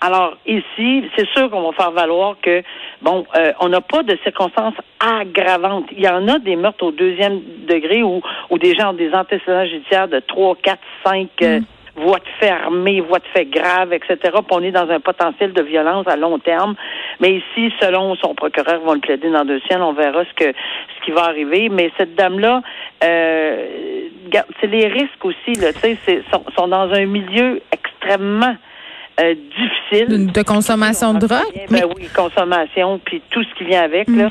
Alors 0.00 0.36
ici, 0.46 1.04
c'est 1.16 1.26
sûr 1.30 1.50
qu'on 1.50 1.62
va 1.70 1.72
faire 1.72 1.90
valoir 1.90 2.36
que 2.42 2.62
bon, 3.00 3.24
euh, 3.34 3.52
on 3.60 3.68
n'a 3.70 3.80
pas 3.80 4.02
de 4.02 4.16
circonstances 4.22 4.74
aggravantes. 5.00 5.86
Il 5.92 6.00
y 6.04 6.08
en 6.08 6.28
a 6.28 6.38
des 6.38 6.54
meurtres 6.56 6.84
au 6.84 6.92
deuxième 6.92 7.40
degré 7.66 8.02
où 8.02 8.20
où 8.50 8.58
des 8.58 8.74
gens 8.74 8.90
ont 8.90 8.94
des 8.94 9.12
antécédents 9.14 9.64
judiciaires 9.64 10.08
de 10.08 10.20
3, 10.20 10.56
4, 10.62 10.78
5 11.04 11.28
euh, 11.42 11.60
voies 11.96 12.18
de 12.18 12.28
fait 12.38 12.50
armées, 12.50 13.00
voies 13.00 13.20
de 13.20 13.24
fait 13.32 13.46
graves, 13.46 13.94
etc. 13.94 14.18
Puis 14.22 14.42
on 14.50 14.62
est 14.62 14.70
dans 14.70 14.88
un 14.90 15.00
potentiel 15.00 15.54
de 15.54 15.62
violence 15.62 16.06
à 16.06 16.16
long 16.16 16.38
terme. 16.38 16.74
Mais 17.20 17.30
ici, 17.36 17.72
selon 17.80 18.14
son 18.16 18.34
procureur, 18.34 18.80
vont 18.80 18.92
le 18.92 19.00
plaider 19.00 19.30
dans 19.30 19.46
deux 19.46 19.60
sièges, 19.60 19.80
on 19.80 19.94
verra 19.94 20.24
ce 20.26 20.34
que 20.34 20.52
ce 20.52 21.04
qui 21.06 21.10
va 21.12 21.24
arriver. 21.24 21.70
Mais 21.70 21.90
cette 21.96 22.14
dame-là, 22.14 22.60
euh, 23.02 23.66
c'est 24.60 24.66
les 24.66 24.88
risques 24.88 25.24
aussi, 25.24 25.54
là, 25.58 25.72
tu 25.72 25.80
sais, 25.80 25.96
c'est- 26.04 26.22
sont, 26.30 26.44
sont 26.54 26.68
dans 26.68 26.92
un 26.92 27.06
milieu 27.06 27.62
extrêmement 27.72 28.56
euh, 29.20 29.34
difficile. 29.34 30.26
De, 30.26 30.32
de 30.32 30.42
consommation 30.42 31.14
de 31.14 31.26
drogue? 31.26 31.40
Ben 31.54 31.66
Mais- 31.70 31.84
oui, 31.84 32.08
consommation, 32.14 32.98
puis 33.04 33.22
tout 33.30 33.42
ce 33.42 33.54
qui 33.58 33.64
vient 33.64 33.82
avec, 33.82 34.08
là. 34.08 34.30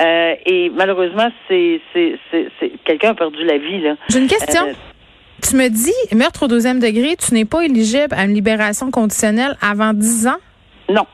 Euh, 0.00 0.34
et 0.46 0.70
malheureusement, 0.74 1.28
c'est, 1.48 1.80
c'est, 1.92 2.18
c'est, 2.30 2.48
c'est- 2.58 2.72
quelqu'un 2.84 3.10
a 3.10 3.14
perdu 3.14 3.44
la 3.44 3.58
vie, 3.58 3.80
là. 3.82 3.94
J'ai 4.08 4.20
une 4.20 4.26
question. 4.28 4.62
Euh, 4.68 4.72
Tu 5.42 5.56
me 5.56 5.68
dis, 5.68 6.16
meurtre 6.16 6.44
au 6.44 6.48
deuxième 6.48 6.78
degré, 6.80 7.16
tu 7.16 7.34
n'es 7.34 7.44
pas 7.44 7.62
éligible 7.64 8.14
à 8.16 8.24
une 8.24 8.32
libération 8.34 8.90
conditionnelle 8.90 9.56
avant 9.60 9.92
10 9.92 10.28
ans? 10.28 10.36
non, 10.88 11.06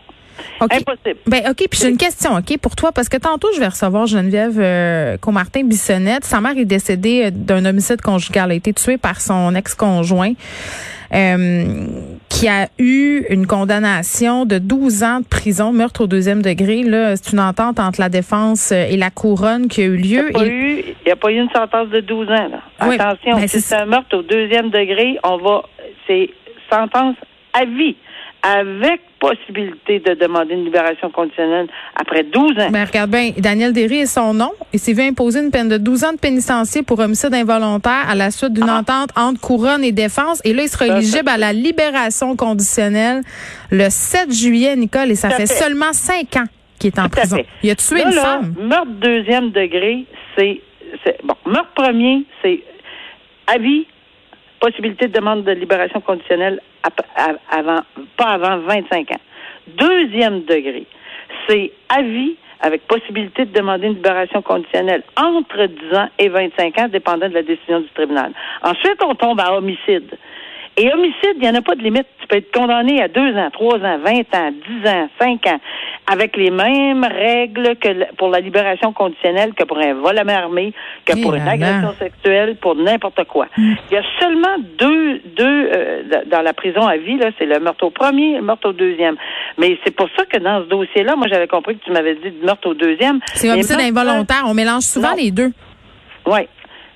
OK. 0.60 0.72
impossible. 0.74 1.20
Ben 1.26 1.42
OK, 1.50 1.66
puis 1.70 1.80
j'ai 1.80 1.88
une 1.88 1.96
question, 1.96 2.36
OK, 2.36 2.58
pour 2.58 2.76
toi, 2.76 2.92
parce 2.92 3.08
que 3.08 3.16
tantôt, 3.16 3.48
je 3.54 3.60
vais 3.60 3.68
recevoir 3.68 4.06
Geneviève 4.06 4.58
euh, 4.58 5.16
Comartin 5.18 5.64
Bissonnette. 5.64 6.24
Sa 6.24 6.40
mère 6.40 6.56
est 6.56 6.64
décédée 6.64 7.24
euh, 7.26 7.30
d'un 7.32 7.64
homicide 7.64 8.00
conjugal. 8.00 8.46
Elle 8.46 8.52
a 8.52 8.54
été 8.54 8.72
tuée 8.72 8.98
par 8.98 9.20
son 9.20 9.54
ex-conjoint 9.54 10.32
euh, 11.14 11.86
qui 12.28 12.48
a 12.48 12.68
eu 12.78 13.24
une 13.30 13.46
condamnation 13.46 14.44
de 14.44 14.58
12 14.58 15.02
ans 15.02 15.20
de 15.20 15.26
prison, 15.26 15.72
meurtre 15.72 16.02
au 16.02 16.06
deuxième 16.06 16.42
degré. 16.42 16.82
Là, 16.82 17.16
c'est 17.16 17.32
une 17.32 17.40
entente 17.40 17.80
entre 17.80 18.00
la 18.00 18.08
défense 18.08 18.72
et 18.72 18.96
la 18.96 19.10
couronne 19.10 19.68
qui 19.68 19.82
a 19.82 19.84
eu 19.86 19.98
Il 19.98 20.10
lieu. 20.14 20.30
n'y 20.30 20.40
a, 20.40 20.44
il 20.44 20.84
y 21.08 21.10
a 21.10 21.16
pas 21.16 21.30
eu 21.30 21.36
une 21.36 21.50
sentence 21.50 21.88
de 21.88 22.00
12 22.00 22.28
ans. 22.28 22.48
Là. 22.48 22.60
Oui, 22.86 22.96
Attention, 22.98 23.36
ben, 23.36 23.48
si 23.48 23.60
c'est 23.60 23.76
un 23.76 23.86
meurtre 23.86 24.16
au 24.18 24.22
deuxième 24.22 24.70
degré, 24.70 25.18
on 25.24 25.38
va, 25.38 25.62
c'est 26.06 26.30
sentence 26.70 27.16
à 27.54 27.64
vie, 27.64 27.96
avec 28.42 29.00
possibilité 29.18 29.98
de 29.98 30.14
demander 30.14 30.54
une 30.54 30.64
libération 30.64 31.10
conditionnelle 31.10 31.66
après 31.96 32.22
12 32.22 32.52
ans. 32.60 32.70
Ben, 32.70 32.84
regarde 32.84 33.10
bien, 33.10 33.32
Daniel 33.36 33.72
Derry 33.72 33.98
est 34.00 34.06
son 34.06 34.32
nom. 34.32 34.52
Il 34.72 34.78
s'est 34.78 34.92
vu 34.92 35.02
imposer 35.02 35.40
une 35.40 35.50
peine 35.50 35.68
de 35.68 35.76
12 35.76 36.04
ans 36.04 36.12
de 36.12 36.18
pénitencier 36.18 36.82
pour 36.84 37.00
homicide 37.00 37.34
involontaire 37.34 38.08
à 38.08 38.14
la 38.14 38.30
suite 38.30 38.52
d'une 38.52 38.68
Ah. 38.68 38.78
entente 38.78 39.10
entre 39.16 39.40
couronne 39.40 39.82
et 39.82 39.90
défense. 39.92 40.40
Et 40.44 40.52
là, 40.54 40.62
il 40.62 40.68
sera 40.68 40.86
éligible 40.86 41.28
à 41.28 41.36
la 41.36 41.52
libération 41.52 42.36
conditionnelle 42.36 43.22
le 43.70 43.86
7 43.90 44.30
juillet, 44.32 44.76
Nicole, 44.76 45.10
et 45.10 45.14
ça 45.16 45.30
fait, 45.30 45.46
fait. 45.46 45.54
seulement 45.54 45.92
5 45.92 46.36
ans 46.36 46.44
qu'il 46.78 46.88
est 46.88 46.98
en 47.00 47.08
prison. 47.08 47.36
fait. 47.36 47.46
Il 47.64 47.70
a 47.70 47.74
tué 47.74 47.98
Là, 47.98 48.08
une 48.08 48.14
là, 48.14 48.22
femme. 48.22 48.54
Meurtre 48.60 48.90
deuxième 49.00 49.50
degré, 49.50 50.04
c'est- 50.36 50.60
bon. 51.24 51.34
Meurtre 51.44 51.72
premier, 51.74 52.24
c'est 52.42 52.62
avis, 53.48 53.86
possibilité 54.60 55.08
de 55.08 55.12
demande 55.12 55.44
de 55.44 55.52
libération 55.52 56.00
conditionnelle 56.00 56.60
avant, 57.50 57.80
pas 58.16 58.30
avant 58.30 58.58
25 58.58 59.10
ans. 59.12 59.20
Deuxième 59.68 60.44
degré, 60.44 60.86
c'est 61.46 61.72
avis 61.88 62.36
avec 62.60 62.86
possibilité 62.86 63.44
de 63.44 63.52
demander 63.52 63.86
une 63.86 63.94
libération 63.94 64.42
conditionnelle 64.42 65.02
entre 65.16 65.66
10 65.66 65.96
ans 65.96 66.08
et 66.18 66.28
25 66.28 66.78
ans, 66.78 66.88
dépendant 66.88 67.28
de 67.28 67.34
la 67.34 67.42
décision 67.42 67.80
du 67.80 67.88
tribunal. 67.88 68.32
Ensuite, 68.62 69.02
on 69.04 69.14
tombe 69.14 69.40
à 69.40 69.54
homicide. 69.54 70.16
Et 70.80 70.92
homicide, 70.92 71.34
il 71.36 71.40
n'y 71.42 71.48
en 71.48 71.54
a 71.56 71.62
pas 71.62 71.74
de 71.74 71.82
limite. 71.82 72.06
Tu 72.20 72.26
peux 72.28 72.36
être 72.36 72.52
condamné 72.52 73.02
à 73.02 73.08
2 73.08 73.36
ans, 73.36 73.50
3 73.52 73.78
ans, 73.78 73.98
20 74.04 74.10
ans, 74.36 74.52
10 74.82 74.88
ans, 74.88 75.08
5 75.20 75.46
ans, 75.48 75.60
avec 76.12 76.36
les 76.36 76.50
mêmes 76.50 77.04
règles 77.04 77.74
que 77.76 78.14
pour 78.14 78.28
la 78.28 78.38
libération 78.40 78.92
conditionnelle 78.92 79.54
que 79.54 79.64
pour 79.64 79.78
un 79.78 79.94
vol 79.94 80.16
à 80.16 80.22
main 80.24 80.34
armée, 80.36 80.72
que 81.04 81.20
pour 81.20 81.34
une 81.34 81.48
agression 81.48 81.94
sexuelle, 81.98 82.56
pour 82.60 82.76
n'importe 82.76 83.24
quoi. 83.24 83.46
Il 83.56 83.76
y 83.90 83.96
a 83.96 84.02
seulement 84.20 84.56
deux, 84.78 85.20
deux 85.36 85.70
euh, 85.74 86.02
dans 86.26 86.42
la 86.42 86.52
prison 86.52 86.86
à 86.86 86.96
vie, 86.96 87.16
là, 87.16 87.30
c'est 87.38 87.46
le 87.46 87.58
meurtre 87.58 87.84
au 87.84 87.90
premier 87.90 88.32
et 88.34 88.36
le 88.36 88.42
meurtre 88.42 88.68
au 88.68 88.72
deuxième. 88.72 89.16
Mais 89.58 89.76
c'est 89.84 89.94
pour 89.96 90.08
ça 90.16 90.24
que 90.26 90.38
dans 90.38 90.62
ce 90.62 90.68
dossier-là, 90.68 91.16
moi 91.16 91.26
j'avais 91.28 91.48
compris 91.48 91.76
que 91.76 91.84
tu 91.84 91.90
m'avais 91.92 92.14
dit 92.14 92.30
de 92.30 92.44
meurtre 92.46 92.68
au 92.68 92.74
deuxième. 92.74 93.18
C'est 93.34 93.50
homicide 93.50 93.76
meurtre- 93.78 93.88
involontaire. 93.98 94.42
On 94.46 94.54
mélange 94.54 94.82
souvent 94.82 95.10
Non. 95.10 95.16
les 95.16 95.30
deux. 95.32 95.50
oui. 96.26 96.40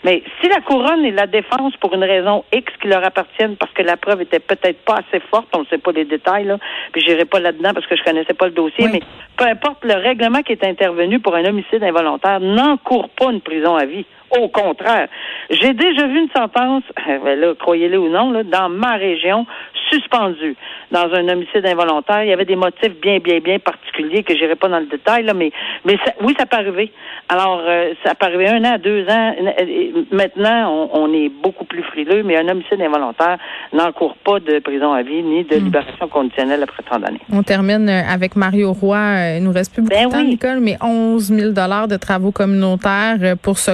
Mais 0.05 0.23
si 0.41 0.49
la 0.49 0.61
couronne 0.61 1.05
et 1.05 1.13
la 1.13 1.27
défense, 1.27 1.77
pour 1.77 1.95
une 1.95 2.03
raison 2.05 2.45
X 2.53 2.73
qui 2.81 2.89
leur 2.89 3.05
appartiennent, 3.05 3.57
parce 3.57 3.73
que 3.73 3.83
la 3.83 3.97
preuve 3.97 4.23
était 4.23 4.41
peut-être 4.41 4.85
pas 4.85 4.97
assez 4.97 5.21
forte, 5.31 5.47
on 5.55 5.61
ne 5.61 5.67
sait 5.67 5.79
pas 5.79 5.93
les 5.93 6.05
détails, 6.05 6.45
là, 6.45 6.59
puis 6.93 7.03
j'irai 7.07 7.25
pas 7.25 7.39
là-dedans 7.39 7.73
parce 7.73 7.87
que 7.87 7.97
je 7.97 8.03
connaissais 8.03 8.35
pas 8.35 8.47
le 8.47 8.53
dossier, 8.53 8.85
Oui. 8.87 8.91
mais 8.95 9.01
peu 9.37 9.45
importe 9.45 9.85
le 9.85 9.95
règlement 9.95 10.43
qui 10.43 10.53
est 10.53 10.65
intervenu 10.65 11.21
pour 11.21 11.35
un 11.35 11.45
homicide 11.45 11.83
involontaire, 11.85 12.41
n'encourt 12.41 13.09
pas 13.11 13.31
une 13.31 13.41
prison 13.41 13.77
à 13.77 13.85
vie. 13.85 14.05
Au 14.41 14.49
contraire. 14.49 15.09
J'ai 15.51 15.75
déjà 15.75 16.07
vu 16.07 16.21
une 16.21 16.31
sentence, 16.35 16.83
euh, 17.09 17.37
là, 17.37 17.55
croyez-le 17.59 17.99
ou 17.99 18.09
non, 18.09 18.31
là, 18.31 18.43
dans 18.45 18.69
ma 18.69 18.93
région, 18.97 19.47
suspendue 19.91 20.57
dans 20.91 21.13
un 21.13 21.29
homicide 21.29 21.67
involontaire. 21.67 22.23
Il 22.25 22.31
y 22.31 22.33
avait 22.33 22.45
des 22.47 22.57
motifs 22.57 22.99
bien, 23.03 23.19
bien, 23.19 23.41
bien 23.41 23.59
particuliers 23.59 24.23
que 24.23 24.35
j'irai 24.35 24.57
pas 24.57 24.69
dans 24.69 24.79
le 24.81 24.87
détail, 24.87 25.25
là, 25.25 25.35
mais, 25.35 25.51
mais 25.85 25.99
ça- 26.05 26.15
oui, 26.23 26.35
ça 26.39 26.47
peut 26.47 26.57
arriver. 26.57 26.91
Alors, 27.29 27.61
euh, 27.67 27.93
ça 28.05 28.15
peut 28.15 28.27
arriver 28.27 28.49
un 28.49 28.65
an, 28.65 28.79
deux 28.83 29.05
ans. 29.09 29.35
Euh, 29.39 30.03
Maintenant, 30.11 30.89
on, 30.95 31.03
on 31.05 31.13
est 31.15 31.29
beaucoup 31.29 31.65
plus 31.65 31.83
frileux, 31.83 32.23
mais 32.23 32.37
un 32.37 32.49
homicide 32.49 32.81
involontaire 32.81 33.39
n'encourt 33.73 34.17
pas 34.25 34.41
de 34.41 34.59
prison 34.61 34.93
à 34.93 35.03
vie 35.03 35.23
ni 35.23 35.45
de 35.45 35.57
Hmm. 35.57 35.65
libération 35.65 36.09
conditionnelle 36.09 36.63
après 36.63 36.83
30 36.83 37.07
années. 37.07 37.21
On 37.33 37.43
termine 37.43 37.89
euh, 37.89 38.03
avec 38.09 38.35
Mario 38.37 38.73
Roy. 38.73 39.37
Il 39.39 39.45
nous 39.45 39.53
reste 39.53 39.73
plus 39.75 39.83
beaucoup 39.83 39.95
Ben 39.95 40.09
de 40.09 40.13
temps, 40.13 40.19
oui. 40.21 40.27
Nicole, 40.29 40.61
mais 40.61 40.77
11 40.83 41.25
000 41.29 41.51
de 41.53 41.97
travaux 41.97 42.33
communautaires 42.33 43.17
pour 43.43 43.59
ce 43.59 43.73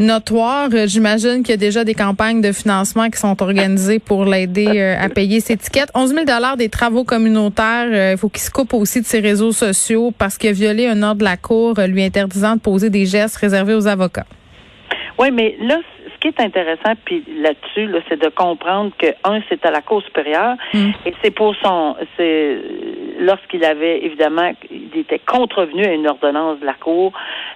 notoire. 0.00 0.68
Euh, 0.72 0.86
J'imagine 0.86 1.42
qu'il 1.42 1.50
y 1.50 1.54
a 1.54 1.56
déjà 1.56 1.84
des 1.84 1.94
campagnes 1.94 2.40
de 2.40 2.52
financement 2.52 3.08
qui 3.10 3.18
sont 3.18 3.40
organisées 3.42 3.98
pour 3.98 4.24
l'aider 4.24 4.66
euh, 4.66 4.96
à 4.98 5.08
payer 5.08 5.40
ses 5.40 5.56
tickets. 5.56 5.90
11 5.94 6.14
000 6.14 6.24
des 6.56 6.68
travaux 6.68 7.04
communautaires. 7.04 7.88
euh, 7.92 8.12
Il 8.12 8.18
faut 8.18 8.28
qu'il 8.28 8.40
se 8.42 8.50
coupe 8.50 8.74
aussi 8.74 9.00
de 9.00 9.06
ses 9.06 9.20
réseaux 9.20 9.52
sociaux 9.52 10.12
parce 10.16 10.38
qu'il 10.38 10.50
a 10.50 10.52
violé 10.52 10.86
un 10.86 11.02
ordre 11.02 11.20
de 11.20 11.24
la 11.24 11.36
Cour 11.36 11.74
lui 11.86 12.02
interdisant 12.02 12.56
de 12.56 12.60
poser 12.60 12.90
des 12.90 13.06
gestes 13.06 13.36
réservés 13.36 13.74
aux 13.74 13.86
avocats. 13.86 14.26
Oui, 15.18 15.30
mais 15.30 15.54
là, 15.60 15.78
ce 16.22 16.28
qui 16.28 16.34
est 16.34 16.44
intéressant, 16.44 16.92
puis 17.04 17.24
là-dessus, 17.40 17.86
là, 17.86 18.00
c'est 18.08 18.20
de 18.20 18.28
comprendre 18.28 18.92
que 18.98 19.06
un, 19.24 19.40
c'est 19.48 19.64
à 19.64 19.70
la 19.70 19.80
Cour 19.80 20.02
supérieure, 20.02 20.56
Mm. 20.74 20.90
et 21.06 21.14
c'est 21.22 21.30
pour 21.30 21.54
son, 21.56 21.96
c'est 22.16 22.58
lorsqu'il 23.20 23.64
avait 23.64 24.04
évidemment, 24.04 24.52
il 24.70 24.98
était 24.98 25.18
contrevenu 25.18 25.84
à 25.84 25.92
une 25.92 26.06
ordonnance 26.06 26.60
de 26.60 26.66
la 26.66 26.74
Cour, 26.74 27.12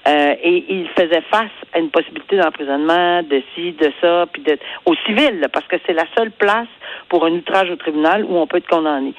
euh, 0.07 0.35
et 0.43 0.65
il 0.69 0.89
faisait 0.91 1.23
face 1.31 1.51
à 1.73 1.79
une 1.79 1.91
possibilité 1.91 2.37
d'emprisonnement, 2.37 3.23
de 3.23 3.43
ci, 3.55 3.73
de 3.73 3.93
ça, 4.01 4.27
puis 4.33 4.43
de 4.43 4.59
au 4.87 4.95
civil, 5.07 5.41
là, 5.41 5.49
parce 5.49 5.67
que 5.67 5.77
c'est 5.87 5.95
la 5.95 6.07
seule 6.17 6.31
place 6.31 6.69
pour 7.09 7.25
un 7.27 7.33
outrage 7.33 7.71
au 7.71 7.77
tribunal 7.77 8.25
où 8.25 8.37
on 8.37 8.47
peut 8.47 8.59
être 8.59 8.69
condamné. 8.69 9.15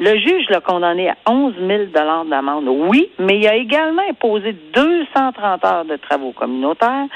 Le 0.00 0.16
juge 0.18 0.48
l'a 0.48 0.60
condamné 0.60 1.10
à 1.10 1.16
11 1.28 1.54
000 1.58 1.84
d'amende. 1.92 2.66
Oui, 2.68 3.08
mais 3.18 3.38
il 3.38 3.46
a 3.46 3.54
également 3.56 4.02
imposé 4.10 4.54
230 4.74 5.64
heures 5.64 5.84
de 5.84 5.96
travaux 5.96 6.32
communautaires. 6.32 7.06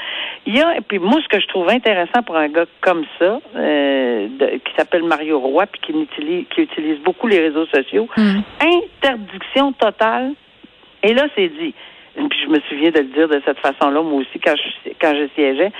Il 0.45 0.55
y 0.55 0.61
a, 0.61 0.77
et 0.77 0.81
puis 0.81 0.99
moi, 0.99 1.19
ce 1.21 1.27
que 1.27 1.41
je 1.41 1.47
trouve 1.47 1.67
intéressant 1.69 2.23
pour 2.25 2.37
un 2.37 2.47
gars 2.47 2.65
comme 2.81 3.03
ça, 3.19 3.39
euh, 3.55 4.27
de- 4.29 4.57
qui 4.57 4.73
s'appelle 4.77 5.03
Mario 5.03 5.39
Roy, 5.39 5.65
puis 5.65 5.81
qui 5.81 5.91
utilise, 5.99 6.45
qui 6.53 6.61
utilise 6.61 6.99
beaucoup 6.99 7.27
les 7.27 7.39
réseaux 7.39 7.65
sociaux, 7.65 8.07
Mm. 8.15 8.39
interdiction 8.61 9.73
totale. 9.73 10.31
Et 11.03 11.13
là, 11.13 11.27
c'est 11.35 11.49
dit. 11.49 11.73
Puis 12.15 12.39
je 12.45 12.47
me 12.49 12.59
souviens 12.67 12.89
de 12.89 12.99
le 12.99 13.05
dire 13.13 13.27
de 13.27 13.39
cette 13.45 13.59
façon-là, 13.59 14.01
moi 14.01 14.21
aussi, 14.21 14.39
quand 14.43 14.55
je, 14.55 14.89
quand 14.99 15.13
je 15.13 15.27
siégeais, 15.35 15.71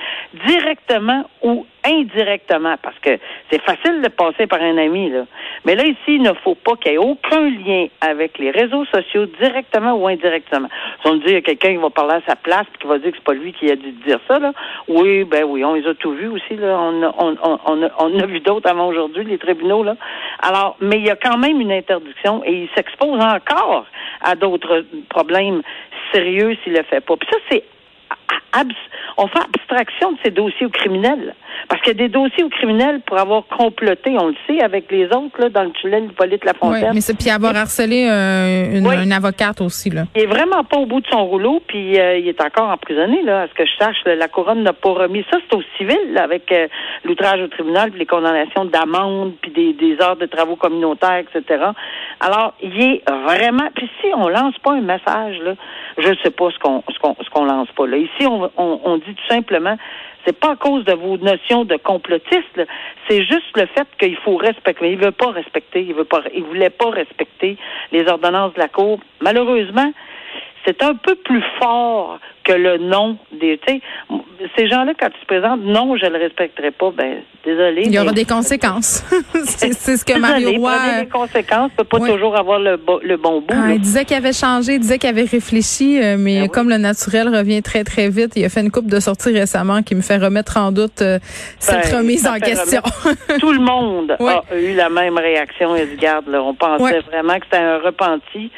directement 0.46 1.24
ou 1.42 1.66
indirectement, 1.84 2.76
parce 2.82 2.98
que 3.00 3.18
c'est 3.50 3.62
facile 3.62 4.02
de 4.02 4.08
passer 4.08 4.46
par 4.46 4.60
un 4.60 4.76
ami, 4.78 5.10
là. 5.10 5.24
Mais 5.64 5.74
là, 5.74 5.84
ici, 5.84 5.98
il 6.08 6.22
ne 6.22 6.32
faut 6.44 6.54
pas 6.54 6.76
qu'il 6.76 6.92
y 6.92 6.94
ait 6.94 6.98
aucun 6.98 7.50
lien 7.50 7.86
avec 8.00 8.38
les 8.38 8.50
réseaux 8.50 8.84
sociaux, 8.86 9.26
directement 9.40 9.94
ou 9.94 10.06
indirectement. 10.08 10.68
Si 11.02 11.08
on 11.08 11.16
dit, 11.16 11.24
il 11.26 11.32
y 11.32 11.36
a 11.36 11.40
quelqu'un 11.40 11.70
qui 11.70 11.76
va 11.76 11.90
parler 11.90 12.14
à 12.14 12.22
sa 12.26 12.36
place 12.36 12.64
puis 12.72 12.82
qui 12.82 12.86
va 12.86 12.98
dire 12.98 13.10
que 13.10 13.16
c'est 13.16 13.24
pas 13.24 13.34
lui 13.34 13.52
qui 13.52 13.70
a 13.70 13.76
dû 13.76 13.92
dire 14.06 14.20
ça, 14.28 14.38
là. 14.38 14.52
Oui, 14.88 15.24
ben 15.24 15.44
oui, 15.44 15.64
on 15.64 15.74
les 15.74 15.86
a 15.86 15.94
tous 15.94 16.12
vus 16.12 16.28
aussi, 16.28 16.56
là. 16.56 16.78
On 16.78 17.02
a, 17.02 17.14
on, 17.18 17.36
on, 17.42 17.58
on 17.66 17.82
a, 17.82 17.90
on 17.98 18.18
a 18.18 18.26
vu 18.26 18.40
d'autres 18.40 18.68
avant 18.68 18.88
aujourd'hui, 18.88 19.24
les 19.24 19.38
tribunaux, 19.38 19.82
là. 19.82 19.96
Alors, 20.40 20.76
mais 20.80 20.96
il 20.96 21.06
y 21.06 21.10
a 21.10 21.16
quand 21.16 21.38
même 21.38 21.60
une 21.60 21.72
interdiction 21.72 22.42
et 22.44 22.52
il 22.52 22.68
s'expose 22.74 23.20
encore 23.20 23.86
à 24.22 24.34
d'autres 24.34 24.84
problèmes 25.08 25.62
sérieux 26.12 26.56
s'il 26.62 26.74
le 26.74 26.82
fait 26.84 27.00
pas. 27.00 27.16
Puis 27.16 27.28
ça, 27.30 27.38
c'est 27.50 27.64
on 29.16 29.26
fait 29.28 29.38
abstraction 29.38 30.12
de 30.12 30.18
ces 30.24 30.30
dossiers 30.30 30.66
aux 30.66 30.70
criminels. 30.70 31.34
Parce 31.68 31.82
qu'il 31.82 31.92
y 31.92 32.02
a 32.02 32.06
des 32.06 32.08
dossiers 32.08 32.44
aux 32.44 32.48
criminels 32.48 33.00
pour 33.00 33.18
avoir 33.18 33.44
comploté, 33.46 34.16
on 34.18 34.28
le 34.28 34.34
sait, 34.46 34.62
avec 34.62 34.90
les 34.90 35.06
autres, 35.06 35.40
là, 35.40 35.48
dans 35.48 35.64
le 35.64 35.70
tunnel 35.72 36.04
Hippolyte 36.04 36.44
Lafontaine. 36.44 36.84
Oui, 36.84 36.94
mais 36.94 37.00
c'est 37.00 37.16
puis 37.16 37.30
avoir 37.30 37.54
harcelé 37.56 38.08
euh, 38.08 38.78
une, 38.78 39.12
avocate 39.12 39.60
aussi, 39.60 39.90
là. 39.90 40.04
Il 40.14 40.22
est 40.22 40.26
vraiment 40.26 40.64
pas 40.64 40.78
au 40.78 40.86
bout 40.86 41.00
de 41.00 41.06
son 41.08 41.26
rouleau, 41.26 41.60
puis 41.66 41.98
euh, 41.98 42.18
il 42.18 42.28
est 42.28 42.40
encore 42.40 42.70
emprisonné, 42.70 43.22
là. 43.22 43.42
À 43.42 43.48
ce 43.48 43.54
que 43.54 43.66
je 43.66 43.72
sache, 43.78 43.96
la 44.06 44.28
couronne 44.28 44.62
n'a 44.62 44.72
pas 44.72 44.90
remis 44.90 45.24
ça. 45.30 45.38
C'est 45.48 45.56
au 45.56 45.62
civil, 45.76 46.12
là, 46.12 46.22
avec 46.22 46.50
euh, 46.52 46.68
l'outrage 47.04 47.40
au 47.40 47.48
tribunal, 47.48 47.90
puis 47.90 48.00
les 48.00 48.06
condamnations 48.06 48.64
d'amende, 48.64 49.34
puis 49.42 49.50
des, 49.50 49.72
des 49.72 50.00
heures 50.00 50.16
de 50.16 50.26
travaux 50.26 50.56
communautaires, 50.56 51.18
etc. 51.18 51.64
Alors, 52.20 52.54
il 52.62 52.80
est 52.80 53.02
vraiment... 53.10 53.68
Puis 53.74 53.90
si 54.00 54.06
on 54.14 54.28
lance 54.28 54.54
pas 54.62 54.72
un 54.72 54.80
message, 54.80 55.38
là, 55.44 55.54
je 55.98 56.14
sais 56.22 56.30
pas 56.30 56.50
ce 56.50 56.58
qu'on 56.58 56.82
ce 56.88 56.98
qu'on 56.98 57.16
ce 57.22 57.30
qu'on 57.30 57.44
lance 57.44 57.68
pas, 57.76 57.86
là. 57.86 57.96
Ici, 57.96 58.26
on, 58.26 58.37
on, 58.56 58.96
dit 58.98 59.14
tout 59.14 59.28
simplement 59.28 59.76
c'est 60.24 60.38
pas 60.38 60.52
à 60.52 60.56
cause 60.56 60.84
de 60.84 60.92
vos 60.92 61.16
notions 61.16 61.64
de 61.64 61.76
complotistes, 61.76 62.60
c'est 63.08 63.24
juste 63.24 63.56
le 63.56 63.66
fait 63.66 63.86
qu'il 63.98 64.16
faut 64.16 64.36
respecter. 64.36 64.92
Il 64.92 64.98
veut 64.98 65.12
pas 65.12 65.30
respecter, 65.30 65.80
il 65.80 65.94
veut 65.94 66.04
pas, 66.04 66.22
il 66.34 66.42
voulait 66.42 66.70
pas 66.70 66.90
respecter 66.90 67.56
les 67.92 68.06
ordonnances 68.08 68.52
de 68.52 68.58
la 68.58 68.68
Cour. 68.68 69.00
Malheureusement, 69.22 69.90
c'est 70.64 70.82
un 70.82 70.94
peu 70.94 71.14
plus 71.14 71.42
fort 71.60 72.18
que 72.44 72.52
le 72.52 72.78
nom 72.78 73.18
des. 73.40 73.58
Tu 73.66 73.74
sais, 73.74 73.80
ces 74.56 74.68
gens-là, 74.68 74.92
quand 74.98 75.08
ils 75.14 75.20
se 75.20 75.26
présentent, 75.26 75.62
non, 75.62 75.96
je 75.96 76.06
le 76.06 76.18
respecterai 76.18 76.70
pas. 76.70 76.90
Ben, 76.90 77.18
désolé. 77.44 77.82
Il 77.84 77.92
y 77.92 77.98
aura 77.98 78.12
des 78.12 78.24
conséquences. 78.24 79.04
c'est 79.44 79.72
ce 79.72 80.04
que 80.04 80.18
Mario 80.18 80.52
Roy. 80.52 80.72
Prenez 80.72 81.00
les 81.02 81.08
conséquences, 81.08 81.70
peut 81.76 81.84
pas 81.84 82.00
toujours 82.00 82.36
avoir 82.36 82.58
le, 82.58 82.80
le 83.02 83.16
bon 83.16 83.40
bout. 83.40 83.54
Ah, 83.54 83.72
il 83.72 83.80
disait 83.80 84.04
qu'il 84.04 84.16
avait 84.16 84.32
changé, 84.32 84.74
il 84.74 84.80
disait 84.80 84.98
qu'il 84.98 85.10
avait 85.10 85.24
réfléchi, 85.24 86.00
euh, 86.00 86.16
mais 86.18 86.40
ben 86.40 86.48
comme 86.48 86.68
le 86.68 86.78
naturel 86.78 87.28
revient 87.28 87.62
très 87.62 87.84
très 87.84 88.08
vite, 88.08 88.32
il 88.36 88.44
a 88.44 88.48
fait 88.48 88.60
une 88.60 88.70
coupe 88.70 88.86
de 88.86 89.00
sorties 89.00 89.32
récemment 89.32 89.82
qui 89.82 89.94
me 89.94 90.02
fait 90.02 90.16
remettre 90.16 90.56
en 90.56 90.72
doute 90.72 91.02
euh, 91.02 91.18
cette 91.58 91.90
ben, 91.90 91.98
remise 91.98 92.26
en 92.26 92.38
question. 92.38 92.82
Tout 93.40 93.52
le 93.52 93.60
monde 93.60 94.16
a 94.18 94.56
eu 94.56 94.74
la 94.74 94.88
même 94.88 95.18
réaction, 95.18 95.76
Edgar. 95.76 96.22
On 96.32 96.54
pensait 96.54 97.00
vraiment 97.00 97.38
que 97.38 97.44
c'était 97.44 97.62
un 97.62 97.78
repenti 97.78 98.50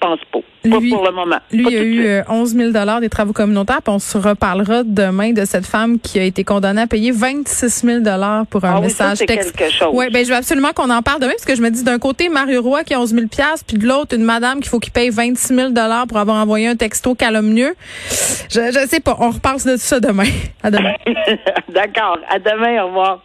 pense 0.00 0.20
pas. 0.32 0.38
pas 0.70 0.78
pour 0.90 1.04
le 1.04 1.12
moment. 1.12 1.38
Lui, 1.52 1.66
il 1.70 1.76
a 1.76 1.82
eu 1.82 2.22
11 2.28 2.54
000 2.54 2.70
euh, 2.74 3.00
des 3.00 3.08
travaux 3.08 3.32
communautaires. 3.32 3.82
Puis 3.82 3.92
on 3.92 3.98
se 3.98 4.18
reparlera 4.18 4.82
demain 4.84 5.32
de 5.32 5.44
cette 5.44 5.66
femme 5.66 5.98
qui 5.98 6.18
a 6.18 6.22
été 6.22 6.44
condamnée 6.44 6.82
à 6.82 6.86
payer 6.86 7.10
26 7.10 7.84
000 7.84 8.02
pour 8.50 8.64
un 8.64 8.76
ah 8.76 8.80
message 8.80 9.18
texte. 9.18 9.56
quelque 9.56 9.72
chose. 9.72 9.90
Oui, 9.92 10.06
ben 10.10 10.24
je 10.24 10.30
veux 10.30 10.36
absolument 10.36 10.72
qu'on 10.74 10.90
en 10.90 11.02
parle 11.02 11.20
demain 11.20 11.32
parce 11.32 11.44
que 11.44 11.54
je 11.54 11.62
me 11.62 11.70
dis 11.70 11.84
d'un 11.84 11.98
côté 11.98 12.28
Mario 12.28 12.62
Roy 12.62 12.84
qui 12.84 12.94
a 12.94 13.00
11 13.00 13.14
000 13.14 13.26
puis 13.66 13.78
de 13.78 13.86
l'autre 13.86 14.14
une 14.14 14.24
madame 14.24 14.60
qu'il 14.60 14.68
faut 14.68 14.78
qu'il 14.78 14.92
paye 14.92 15.10
26 15.10 15.54
000 15.54 15.72
pour 16.08 16.18
avoir 16.18 16.40
envoyé 16.42 16.68
un 16.68 16.76
texto 16.76 17.14
calomnieux. 17.14 17.74
Je, 18.50 18.72
je 18.72 18.86
sais 18.88 19.00
pas. 19.00 19.16
On 19.20 19.30
reparle 19.30 19.62
de 19.64 19.76
ça 19.76 20.00
demain. 20.00 20.28
À 20.62 20.70
demain. 20.70 20.94
D'accord. 21.68 22.18
À 22.28 22.38
demain. 22.38 22.82
Au 22.82 22.86
revoir. 22.88 23.22